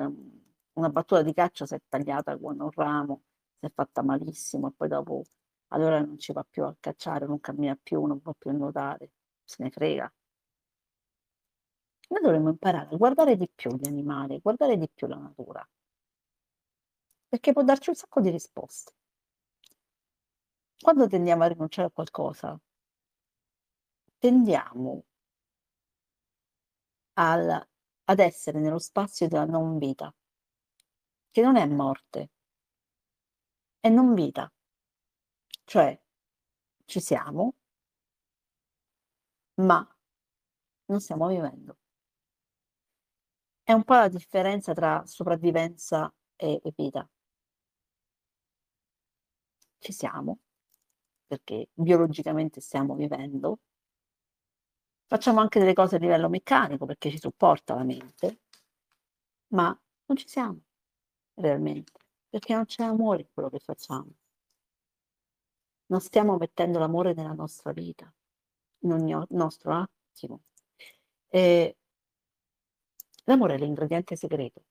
[0.75, 3.23] una battuta di caccia si è tagliata con un ramo,
[3.67, 5.25] è fatta malissimo e poi dopo
[5.69, 9.11] allora non ci va più a cacciare, non cammina più, non può più nuotare,
[9.43, 10.13] se ne frega.
[12.09, 15.67] Noi dovremmo imparare a guardare di più gli animali, guardare di più la natura,
[17.29, 18.93] perché può darci un sacco di risposte.
[20.81, 22.59] Quando tendiamo a rinunciare a qualcosa,
[24.19, 25.05] tendiamo
[27.15, 27.67] al,
[28.05, 30.15] ad essere nello spazio della non vita,
[31.31, 32.31] che non è morte,
[33.85, 34.51] è non vita.
[35.67, 36.01] Cioè,
[36.87, 37.55] ci siamo,
[39.57, 39.87] ma
[40.87, 41.77] non stiamo vivendo.
[43.63, 47.07] È un po' la differenza tra sopravvivenza e, e vita.
[49.79, 50.39] Ci siamo,
[51.27, 53.59] perché biologicamente stiamo vivendo,
[55.07, 58.41] facciamo anche delle cose a livello meccanico perché ci supporta la mente,
[59.49, 59.67] ma
[60.07, 60.61] non ci siamo
[61.35, 61.93] realmente,
[62.35, 64.11] perché non c'è amore in quello che facciamo.
[65.87, 68.13] Non stiamo mettendo l'amore nella nostra vita,
[68.81, 70.43] in ogni nostro attimo.
[71.29, 71.77] E
[73.27, 74.65] L'amore è l'ingrediente segreto,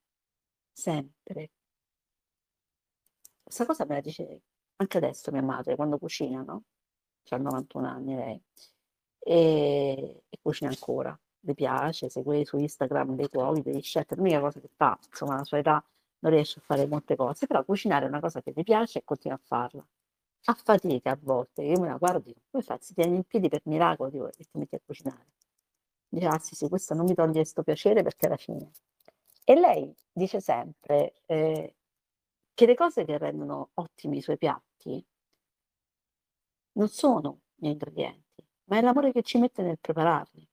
[0.74, 1.51] sempre.
[3.41, 4.41] Questa cosa me la dice
[4.76, 6.64] anche adesso mia madre quando cucina, no?
[7.24, 8.43] C'ha 91 anni lei
[9.20, 11.18] e, e cucina ancora.
[11.45, 15.43] Le piace, segue su Instagram dei cuochi, dei chef, l'unica cosa che fa, insomma, la
[15.45, 15.84] sua età
[16.24, 19.03] non riesce a fare molte cose, però cucinare è una cosa che le piace e
[19.03, 19.86] continua a farla.
[20.45, 22.78] A fatica a volte, io me la guardo e come fai?
[22.82, 25.28] Si tiene in piedi per miracolo dico, e ti metti a cucinare.
[26.09, 28.71] Dice, ah sì, sì, questo non mi toglie questo piacere perché alla fine.
[29.45, 31.76] E lei dice sempre eh,
[32.53, 35.05] che le cose che rendono ottimi i suoi piatti
[36.74, 40.47] non sono gli ingredienti, ma è l'amore che ci mette nel prepararli.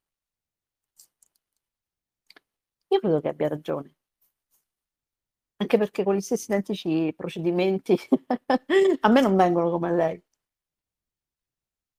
[2.89, 4.00] Io credo che abbia ragione.
[5.61, 7.97] Anche perché con gli stessi identici procedimenti
[9.01, 10.23] a me non vengono come a lei.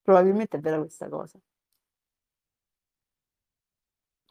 [0.01, 1.39] Probabilmente è vera questa cosa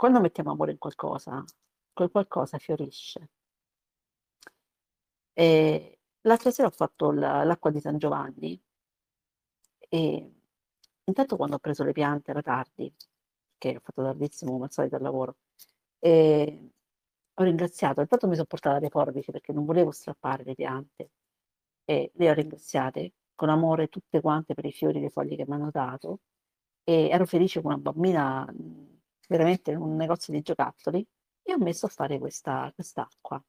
[0.01, 1.45] quando mettiamo amore in qualcosa,
[1.93, 3.29] quel qualcosa fiorisce.
[5.35, 8.59] E l'altra sera ho fatto l'acqua di San Giovanni
[9.91, 10.33] e
[11.05, 12.91] intanto quando ho preso le piante era tardi,
[13.59, 15.37] che ho fatto tardissimo come al solito al lavoro,
[15.99, 16.71] e
[17.43, 21.11] ho ringraziato, intanto mi son portata le forbici perché non volevo strappare le piante
[21.85, 25.47] e le ho ringraziate con amore tutte quante per i fiori e le foglie che
[25.47, 26.21] m'hanno dato
[26.85, 28.47] e ero felice come una bambina,
[29.29, 31.07] veramente in un negozio di giocattoli
[31.43, 33.43] e ho messo a fare questa quest'acqua.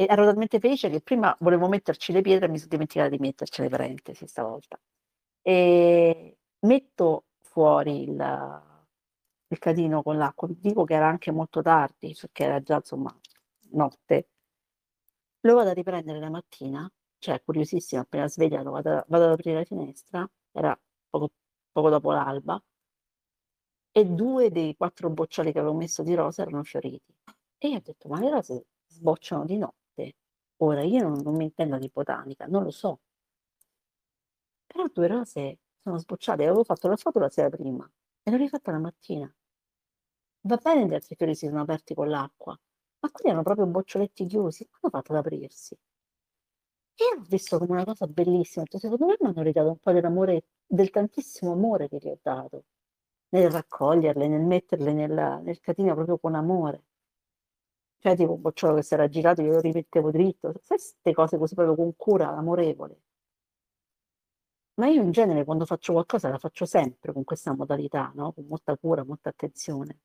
[0.00, 3.18] E ero talmente felice che prima volevo metterci le pietre e mi son dimenticata di
[3.18, 4.78] metterci le parentesi stavolta.
[5.42, 8.16] Ehm, metto fuori il
[9.48, 13.14] il catino con l'acqua, dico che era anche molto tardi, perché era già insomma
[13.72, 14.28] notte.
[15.40, 16.88] Lo vado a riprendere la mattina,
[17.18, 20.78] cioè curiosissima appena sveglia lo vado vado ad aprire la finestra, era
[21.10, 21.30] poco
[21.72, 22.60] poco dopo l'alba
[23.92, 27.14] e 2 dei 4 boccioli che avevo messo di rose erano fioriti.
[27.58, 30.14] E io ho detto: "Ma le rose sbocciano di notte?"
[30.62, 33.00] Ora io non non mi intendo di botanica, non lo so.
[34.66, 37.90] Però 2 rose sono sbocciate, avevo fatto la foto la sera prima
[38.22, 39.30] e l'ho rifatta la mattina.
[40.44, 44.24] Va bene gli altri fiori si sono aperti con l'acqua, ma quelli erano proprio boccioletti
[44.26, 45.76] chiusi, come hanno fatto ad aprirsi?
[47.00, 50.44] E l'ho visto come una cosa bellissima, ho "Secondo me m'hanno ridato un po' dell'amore
[50.66, 52.64] del tantissimo amore che gli ho dato,
[53.30, 56.82] nel raccoglierle, nel metterle nel nel catino proprio con amore."
[58.02, 61.54] Cioè tipo un bocciolo che s'era girato io lo rimettevo dritto, sai 'ste cose così
[61.54, 63.00] proprio con cura, amorevole.
[64.78, 68.46] Ma io in genere quando faccio qualcosa la faccio sempre con questa modalità, no, con
[68.46, 69.98] molta cura, molta attenzione.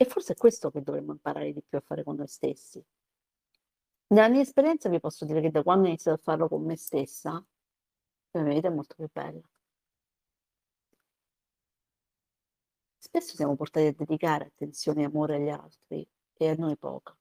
[0.00, 2.80] E forse è questo che dovremmo imparare di più a fare con noi stessi.
[4.10, 6.76] Nella mia esperienza vi posso dire che da quando ho iniziato a farlo con me
[6.76, 7.44] stessa,
[8.30, 9.42] la mia vita è molto più bella.
[12.96, 17.16] Spesso siamo portati a dedicare attenzione e amore agli altri e a noi poco.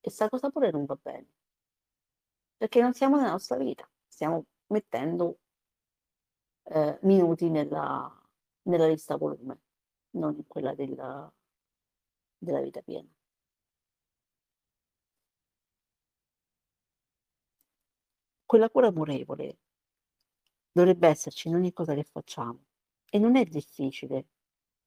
[0.00, 1.28] E 'sta cosa pure non va bene.
[2.58, 5.38] Perché non siamo nella nostra vita, stiamo mettendo
[6.64, 8.16] ehm, minuti nella
[8.64, 9.58] nella lista volume,
[10.12, 10.94] non in quella del
[12.42, 13.08] della vita piena.
[18.46, 19.56] Quella cura amorevole
[20.70, 22.64] dovrebbe esserci in ogni cosa che facciamo
[23.08, 24.26] e non è difficile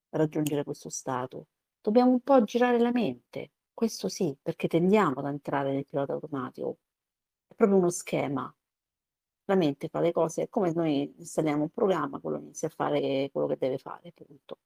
[0.10, 1.48] raggiungere questo stato.
[1.82, 6.80] Dobbiamo un po' girare la mente, questo sì, perché tendiamo ad entrare nel pilota automatico.
[7.48, 8.54] È proprio uno schema.
[9.46, 13.30] La mente fa le cose è come noi installiamo un programma, quello inizia a fare
[13.32, 14.60] quello che deve fare, punto.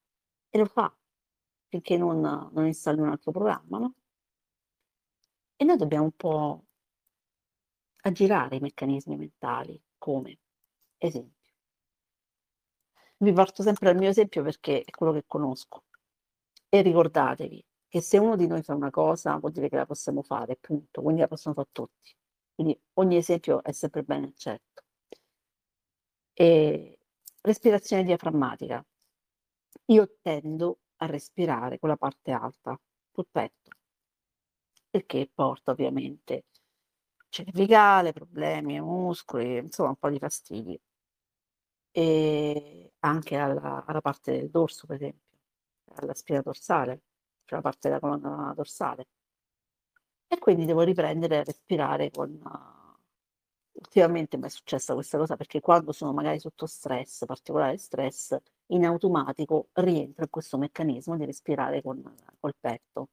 [0.54, 0.96] E lo fa,
[1.68, 3.94] finché non non installi un altro programma, no?
[5.62, 6.66] E noi dobbiamo un po'
[8.02, 9.82] aggirare i meccanismi mentali.
[9.98, 10.38] Come?
[10.98, 11.38] Esempio
[13.22, 15.84] vi porto sempre al mio esempio perché è quello che conosco.
[16.70, 20.22] E ricordatevi che se uno di noi fa una cosa vuol dire che la possiamo
[20.22, 22.16] fare, punto, quindi la possono far tutti.
[22.56, 24.84] Quindi ogni esempio è sempre ben accetto.
[26.36, 26.96] Ehm,
[27.44, 28.84] respirazione diaframmatica.
[29.88, 32.80] Io tendo a respirare con la parte alta
[33.12, 33.70] sul petto,
[34.92, 36.44] il che porta ovviamente
[37.30, 40.80] cervicale, problemi ai muscoli, insomma un po' di fastidi.
[41.92, 45.38] Ehm, anche alla alla parte del dorso per esempio,
[45.96, 47.02] alla spina dorsale,
[47.46, 49.08] cioè la parte della colonna dorsale.
[50.28, 52.40] E quindi devo riprendere a respirare con
[53.74, 58.38] ultimamente m'è successa questa cosa perché quando sono magari sotto stress, particolare stress,
[58.72, 62.02] in automatico rientro in questo meccanismo di respirare con
[62.40, 63.10] col petto.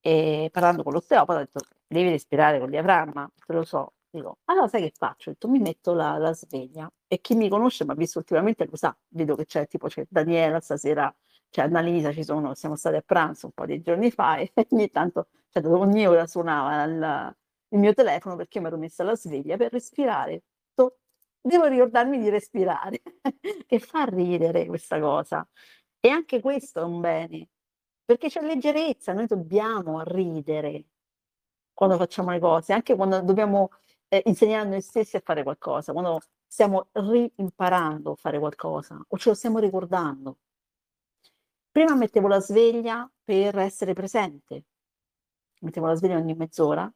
[0.00, 4.68] E parlando con l'osteopata ha detto: "Devi respirare col diaframma." "Te lo so." Dico: "Allora
[4.68, 7.94] sai che faccio?" Ho detto: "Mi metto la la sveglia." E chi mi conosce, m'ha
[7.94, 11.14] visto ultimamente lo sa, vedo che c'è tipo c'è Daniela stasera,
[11.50, 14.90] c'è Annalisa, ci sono siamo stati a pranzo un po' di giorni fa e ogni
[14.90, 17.36] tanto, cioè ogni ora suonava il
[17.72, 20.42] il mio telefono perché io m'ero messa la sveglia per respirare.
[21.48, 23.00] Devo ricordarmi di respirare,
[23.66, 25.48] che fa ridere questa cosa.
[25.98, 27.48] E anche questo è un bene,
[28.04, 30.84] perché c'è leggerezza, noi dobbiamo ridere
[31.72, 33.70] quando facciamo le cose, anche quando dobbiamo,
[34.08, 39.16] ehm, insegnare a noi stessi a fare qualcosa, quando stiamo rimparando a fare qualcosa o
[39.18, 40.38] ce lo stiamo ricordando.
[41.70, 44.64] Prima mettevo la sveglia per essere presente.
[45.60, 46.92] Mettevo la sveglia ogni mezz'ora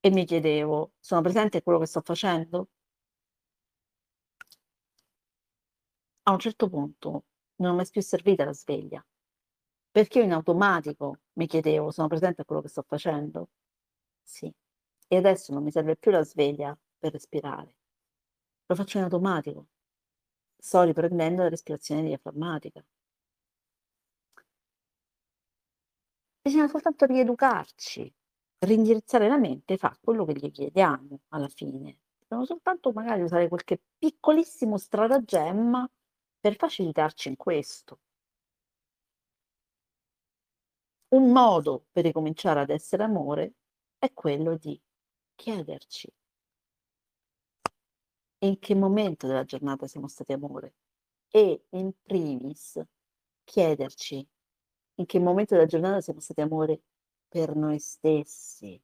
[0.00, 2.68] e mi chiedevo: "Sono presente a quello che sto facendo?"
[6.28, 7.24] A un certo punto
[7.56, 9.04] non m'è più servita la sveglia,
[9.90, 13.48] perché io in automatico mi chiedevo: "Sono presente a quello che sto facendo?"
[14.22, 14.52] Sì.
[15.08, 17.74] E adesso non mi serve più la sveglia per respirare.
[18.66, 19.68] Lo faccio in automatico.
[20.58, 22.84] Sto riprendendo la respirazione diaframmatica.
[26.42, 28.12] Bisogna soltanto rieducarci.
[28.58, 31.98] Reindirizzare la mente fa quello che gli chiediamo alla fine.
[32.18, 35.88] Dobbiamo soltanto magari usare qualche piccolissimo stratagemma
[36.48, 38.00] per facilitarci in questo.
[41.08, 43.52] Un modo per ricominciare ad essere amore
[43.98, 44.80] è quello di
[45.34, 46.10] chiederci
[48.40, 50.74] in che momento della giornata siamo stati amore
[51.28, 52.80] e in primis
[53.44, 54.26] chiederci
[54.94, 56.80] in che momento della giornata siamo stati amore
[57.28, 58.80] per noi stessi.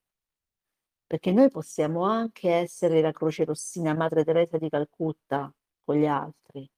[1.06, 5.52] Perché noi possiamo anche essere la Croce Rossina Madre Teresa di Calcutta
[5.82, 6.68] con gli altri.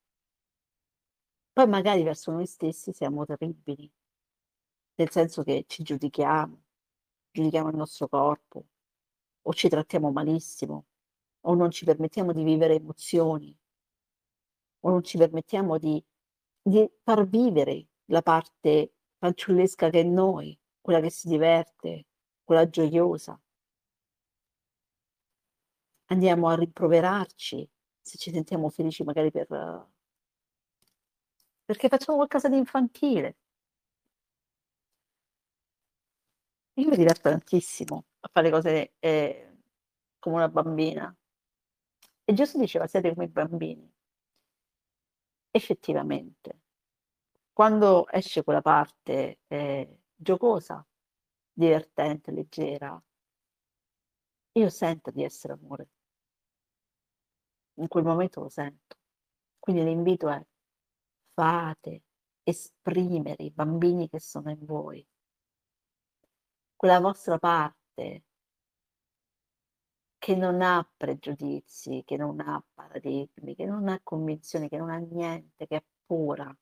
[1.57, 3.91] Poi magari verso noi stessi siamo terribili,
[4.97, 6.63] nel senso che ci giudichiamo,
[7.31, 8.67] giudichiamo il nostro corpo,
[9.41, 10.85] o ci trattiamo malissimo,
[11.41, 13.59] o non ci permettiamo di vivere emozioni,
[14.81, 16.05] o non ci permettiamo di,
[16.61, 22.05] di far vivere la parte fanciullesca che è noi, quella che si diverte,
[22.45, 23.41] quella gioiosa.
[26.11, 27.67] Andiamo a rimproverarci
[28.03, 29.95] se ci sentiamo felici magari per
[31.67, 33.35] perché facciamo qualcosa di infantile.
[36.79, 39.57] Io mi diverto tantissimo a fare cose, ehm,
[40.19, 41.15] come una bambina.
[42.29, 43.91] E Gesù diceva: "Siete come i bambini".
[45.55, 46.61] Effettivamente,
[47.53, 50.87] quando esce quella parte, ehm, giocosa,
[51.53, 53.01] divertente, leggera
[54.57, 55.89] io sento di essere amore.
[57.79, 58.97] In quel momento lo sento.
[59.59, 60.43] Quindi l'invito è:
[61.37, 62.03] fate
[62.45, 65.07] esprimere i bambini che sono in voi.
[66.75, 68.25] Quella vostra parte
[70.17, 74.97] che non ha pregiudizi, che non ha paradigmi, che non ha convinzioni, che non ha
[74.97, 76.57] niente, che è pura.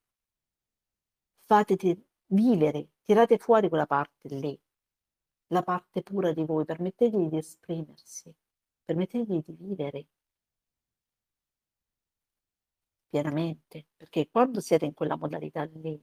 [1.46, 4.60] Fateti vivere, tirate fuori quella parte lì,
[5.48, 8.34] la parte pura di voi, permettetegli di esprimersi,
[8.84, 10.06] permettetegli di vivere
[13.14, 16.00] pienamente, perché quando siete in quella modalità lì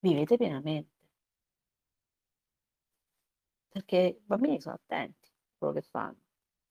[0.00, 0.90] vivete pienamente.
[3.68, 6.20] Perché i bambini sono attenti a quello che fanno.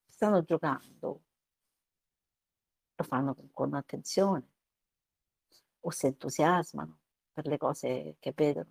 [0.06, 1.22] Stanno giocando,
[2.94, 4.46] lo fanno con, con attenzione
[5.80, 7.00] o si entusiasmano
[7.32, 8.70] per le cose che vedono.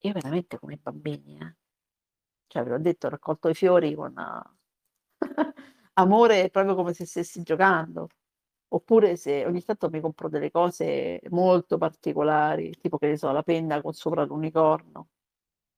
[0.00, 1.56] Io veramente come bambini, eh.
[2.46, 4.18] Cioè, ve l'ho detto, ho raccolto i fiori con
[6.00, 8.08] amore proprio come se stessi giocando.
[8.72, 13.42] Oppure se ogni tanto mi compro delle cose molto particolari, tipo che ne so, la
[13.42, 15.08] penna con sopra l'unicorno,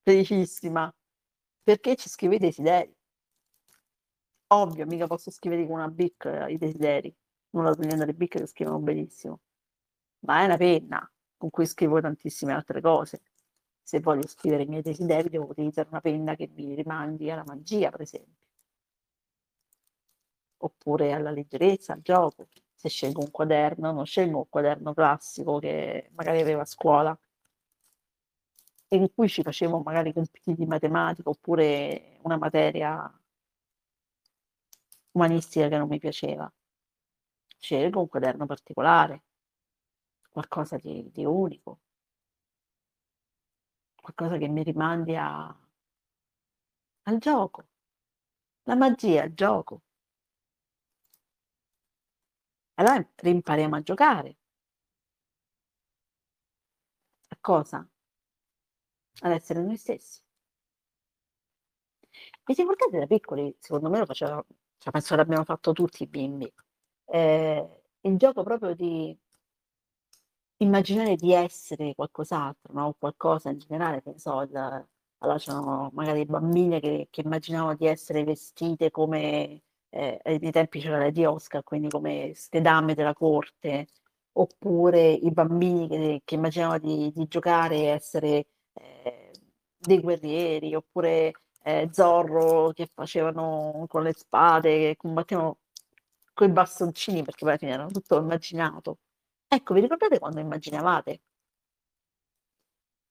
[0.02, 0.94] felicissima,
[1.62, 2.94] perché ci scrivo i desideri.
[4.48, 7.14] Ovvio, mica posso scrivere con una bic i desideri,
[7.50, 9.40] non la togliendo le bic che scrivono benissimo,
[10.26, 13.22] ma è una penna con cui scrivo tantissime altre cose.
[13.82, 17.90] Se voglio scrivere i miei desideri devo utilizzare una penna che mi rimandi alla magia,
[17.90, 18.41] per esempio
[20.64, 22.46] oppure alla leggerezza, al gioco.
[22.74, 27.16] Se scelgo un quaderno, non scelgo un quaderno classico che magari aveva a scuola
[28.88, 33.10] e in cui ci facevo magari compiti di matematica oppure una materia
[35.12, 36.52] umanistica che non mi piaceva.
[37.58, 39.22] Scelgo un quaderno particolare,
[40.28, 41.80] qualcosa di, di unico,
[43.94, 45.56] qualcosa che mi rimandi a,
[47.04, 47.64] al gioco,
[48.64, 49.82] la magia, il gioco.
[52.74, 54.36] Allora rimpariamo a giocare.
[57.30, 57.86] A cosa?
[59.22, 60.20] Ad essere noi stessi.
[62.44, 64.44] Vi ricordate da piccoli, secondo me lo faceva,
[64.78, 66.52] cioè penso l'abbiamo fatto tutti i bimbi,
[67.06, 69.16] eh, il gioco proprio di
[70.58, 72.94] immaginare di essere qualcos'altro, no?
[72.98, 78.24] qualcosa in generale, che ne so, allora c'erano magari bambine che, che immaginavano di essere
[78.24, 79.62] vestite come
[79.94, 83.88] eh, ai tempi c'era Lady Oscar, quindi come ste dame della corte,
[84.32, 89.30] oppure i bambini che, che immaginavano di, di, giocare e essere eh,
[89.76, 91.32] dei guerrieri, oppure
[91.64, 95.58] eh, Zorro che facevano con le spade, che combattevano
[96.34, 98.98] con i bastoncini, perché alla fine era tutto immaginato.
[99.48, 101.20] Ecco, vi ricordate quando immaginavate?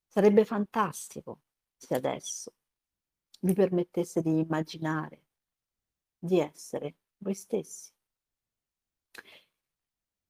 [0.07, 1.39] Sarebbe fantastico
[1.77, 2.51] se adesso
[3.41, 5.30] vi permettesse di immaginare
[6.23, 7.91] di essere voi stessi.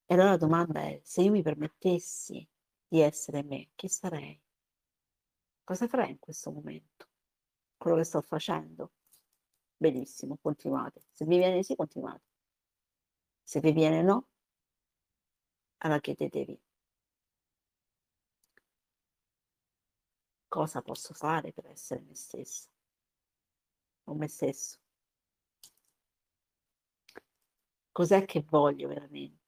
[0.06, 2.48] E allora la domanda è, se io mi permettessi
[2.88, 4.42] di essere me, chi sarei?
[5.64, 7.08] Cosa farei in questo momento?
[7.78, 8.94] Quello che sto facendo?
[9.76, 11.04] Benissimo, continuate.
[11.12, 12.24] Se vi viene sì, continuate.
[13.44, 14.28] Se vi viene no,
[15.78, 16.62] allora chiedetevi
[20.48, 22.70] cosa posso fare per essere me stessa
[24.04, 24.81] o me stesso.
[27.94, 29.40] Cos'è che voglio veramente?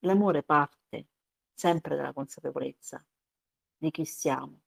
[0.00, 1.06] L'amore parte
[1.54, 3.00] sempre della consapevolezza
[3.76, 4.60] di chi siamo.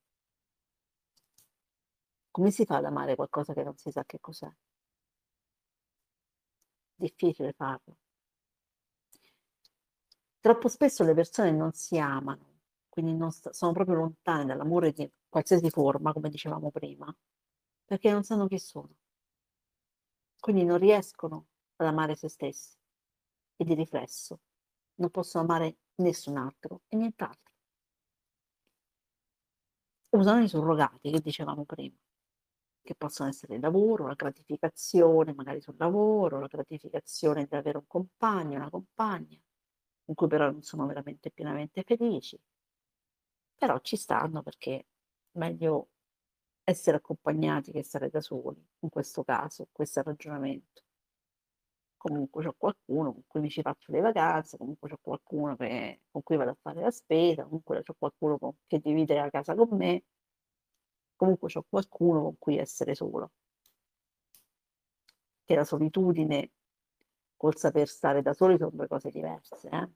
[2.32, 4.52] Come si fa ad amare qualcosa che non si sa che cos'è?
[6.98, 7.98] Difficile farlo.
[10.40, 12.58] Troppo spesso le persone non si amano,
[12.90, 17.14] quindi st- sono proprio lontane dall'amore di qualsiasi forma, come dicevamo prima,
[17.86, 18.90] perché non sanno chi sono.
[20.42, 21.46] Quindi non riescono
[21.76, 22.76] ad amare se stessi
[23.56, 24.40] e di riflesso
[24.96, 27.52] non possono amare nessun altro e nient'altro.
[30.14, 31.96] Usano i surrogati che dicevamo prima
[32.82, 37.86] che possono essere il lavoro, la gratificazione magari sul lavoro, la gratificazione di avere un
[37.86, 39.38] compagno, una compagna,
[40.04, 42.38] con cui però non sono veramente pienamente felici.
[43.56, 44.88] Però ci stanno perché
[45.38, 45.91] meglio
[46.64, 50.82] essere accompagnati che stare da soli, in questo caso, questo è il ragionamento.
[51.96, 56.22] Comunque c'ho qualcuno con cui mi ci faccio le vacanze, comunque c'ho qualcuno che, con
[56.22, 59.68] cui vado a fare la spesa, comunque c'ho qualcuno con, che divide la casa con
[59.76, 60.04] me,
[61.16, 63.30] comunque c'ho qualcuno con cui essere solo.
[65.44, 66.50] Che la solitudine
[67.36, 69.88] col saper stare da soli sono due cose diverse, eh?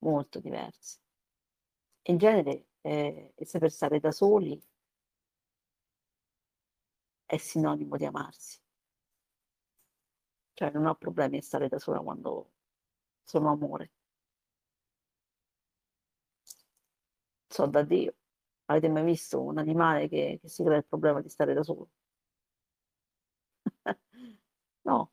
[0.00, 0.98] molto diverse.
[2.02, 4.60] In genere eh, il saper stare da soli
[7.26, 8.58] è sinonimo di amarsi.
[10.52, 12.50] Cioè non ho problemi a stare da sola quando
[13.24, 13.92] sono amore.
[17.50, 18.14] So da Dio.
[18.66, 21.88] Avete mai visto un animale che, che si crea il problema di stare da solo?
[24.84, 25.10] no.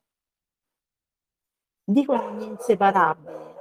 [1.87, 3.55] Dicono gli inseparabili.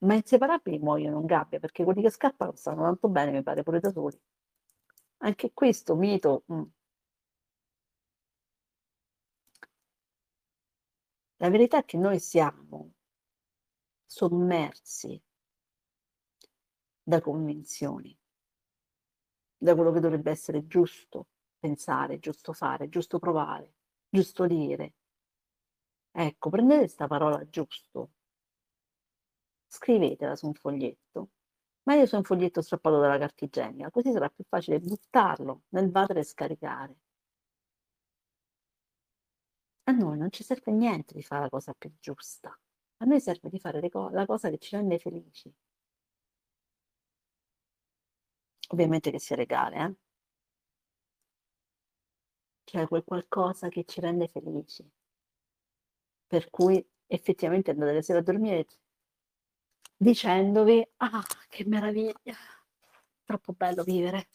[0.00, 3.80] Ma inseparabili muoiono in gabbia perché quelli che scappano stanno tanto bene, mi pare, pure
[3.80, 4.18] da soli.
[5.18, 6.44] Anche questo mito.
[6.46, 6.54] Mh.
[6.54, 6.62] Mm.
[11.40, 12.92] La verità è che noi siamo
[14.06, 15.20] sommersi
[17.02, 18.16] da convinzioni,
[19.56, 23.74] da quello che dovrebbe essere giusto pensare, giusto fare, giusto provare,
[24.08, 24.94] giusto dire.
[26.12, 28.10] Ecco, prendete questa parola giusto,
[29.68, 31.30] scrivetela su un foglietto,
[31.84, 36.18] meglio su un foglietto strappato dalla carta igienica, così sarà più facile buttarlo nel water
[36.18, 36.96] e scaricare.
[39.84, 42.56] A noi non ci serve niente di fare la cosa più giusta,
[42.98, 45.52] a noi serve di fare co- la cosa che ci rende felici.
[48.70, 49.94] Ovviamente che sia legale, eh?
[52.64, 54.88] Cioè quel qualcosa che ci rende felici.
[56.26, 58.66] Per cui effettivamente andate la sera a dormire
[59.98, 62.36] dicendovi, ah, che meraviglia,
[63.24, 64.28] troppo bello vivere.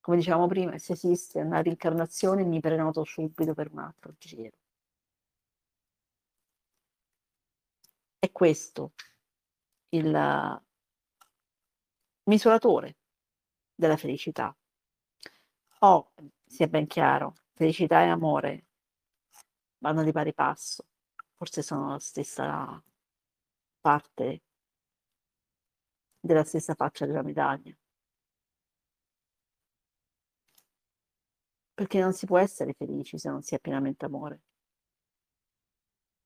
[0.00, 4.56] Come dicevamo prima, se esiste una reincarnazione mi prenoto subito per un altro giro.
[8.18, 8.92] È questo
[9.90, 10.62] il
[12.24, 12.96] misuratore
[13.74, 14.54] della felicità.
[15.80, 16.12] O,
[16.46, 18.64] sia ben chiaro, felicità e amore
[19.78, 20.84] vanno di pari passo,
[21.34, 22.82] forse sono la stessa
[23.80, 24.42] parte
[26.20, 27.74] della stessa faccia della medaglia.
[31.74, 34.40] Perché non si può essere felici se non si è pienamente amore.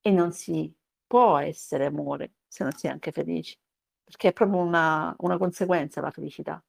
[0.01, 0.73] E non si
[1.07, 3.57] può essere amore se non si è anche felici
[4.05, 6.63] perché è proprio una, una conseguenza la felicità.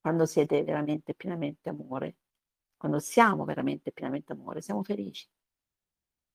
[0.00, 2.16] Quando siete veramente pienamente amore,
[2.76, 5.28] quando siamo veramente pienamente amore, siamo felici,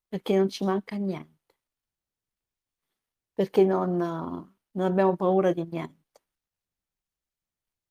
[0.06, 1.31] perché non ci manca niente,
[3.34, 6.20] perché non, non abbiamo paura di niente,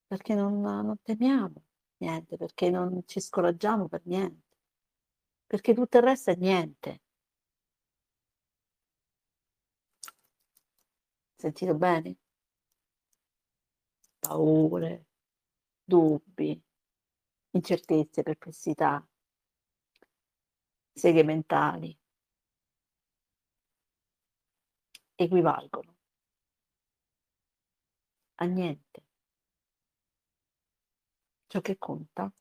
[0.07, 1.63] perché non, non temiamo
[1.97, 4.57] niente, perché non ci scoraggiamo per niente,
[5.45, 7.01] perché tutto il resto è niente.
[11.35, 12.17] Sentito bene?
[14.19, 15.05] Paure,
[15.83, 16.61] dubbi,
[17.51, 19.05] incertezze, perplessità,
[20.93, 22.00] seghe mentali
[25.23, 25.95] equivalgono
[28.35, 29.03] a niente.
[31.47, 32.31] Ciò che conta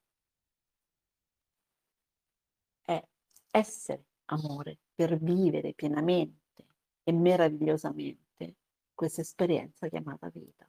[2.83, 3.03] è
[3.51, 6.67] essere amore per vivere pienamente
[7.03, 8.57] e meravigliosamente
[8.95, 10.69] questa esperienza chiamata vita.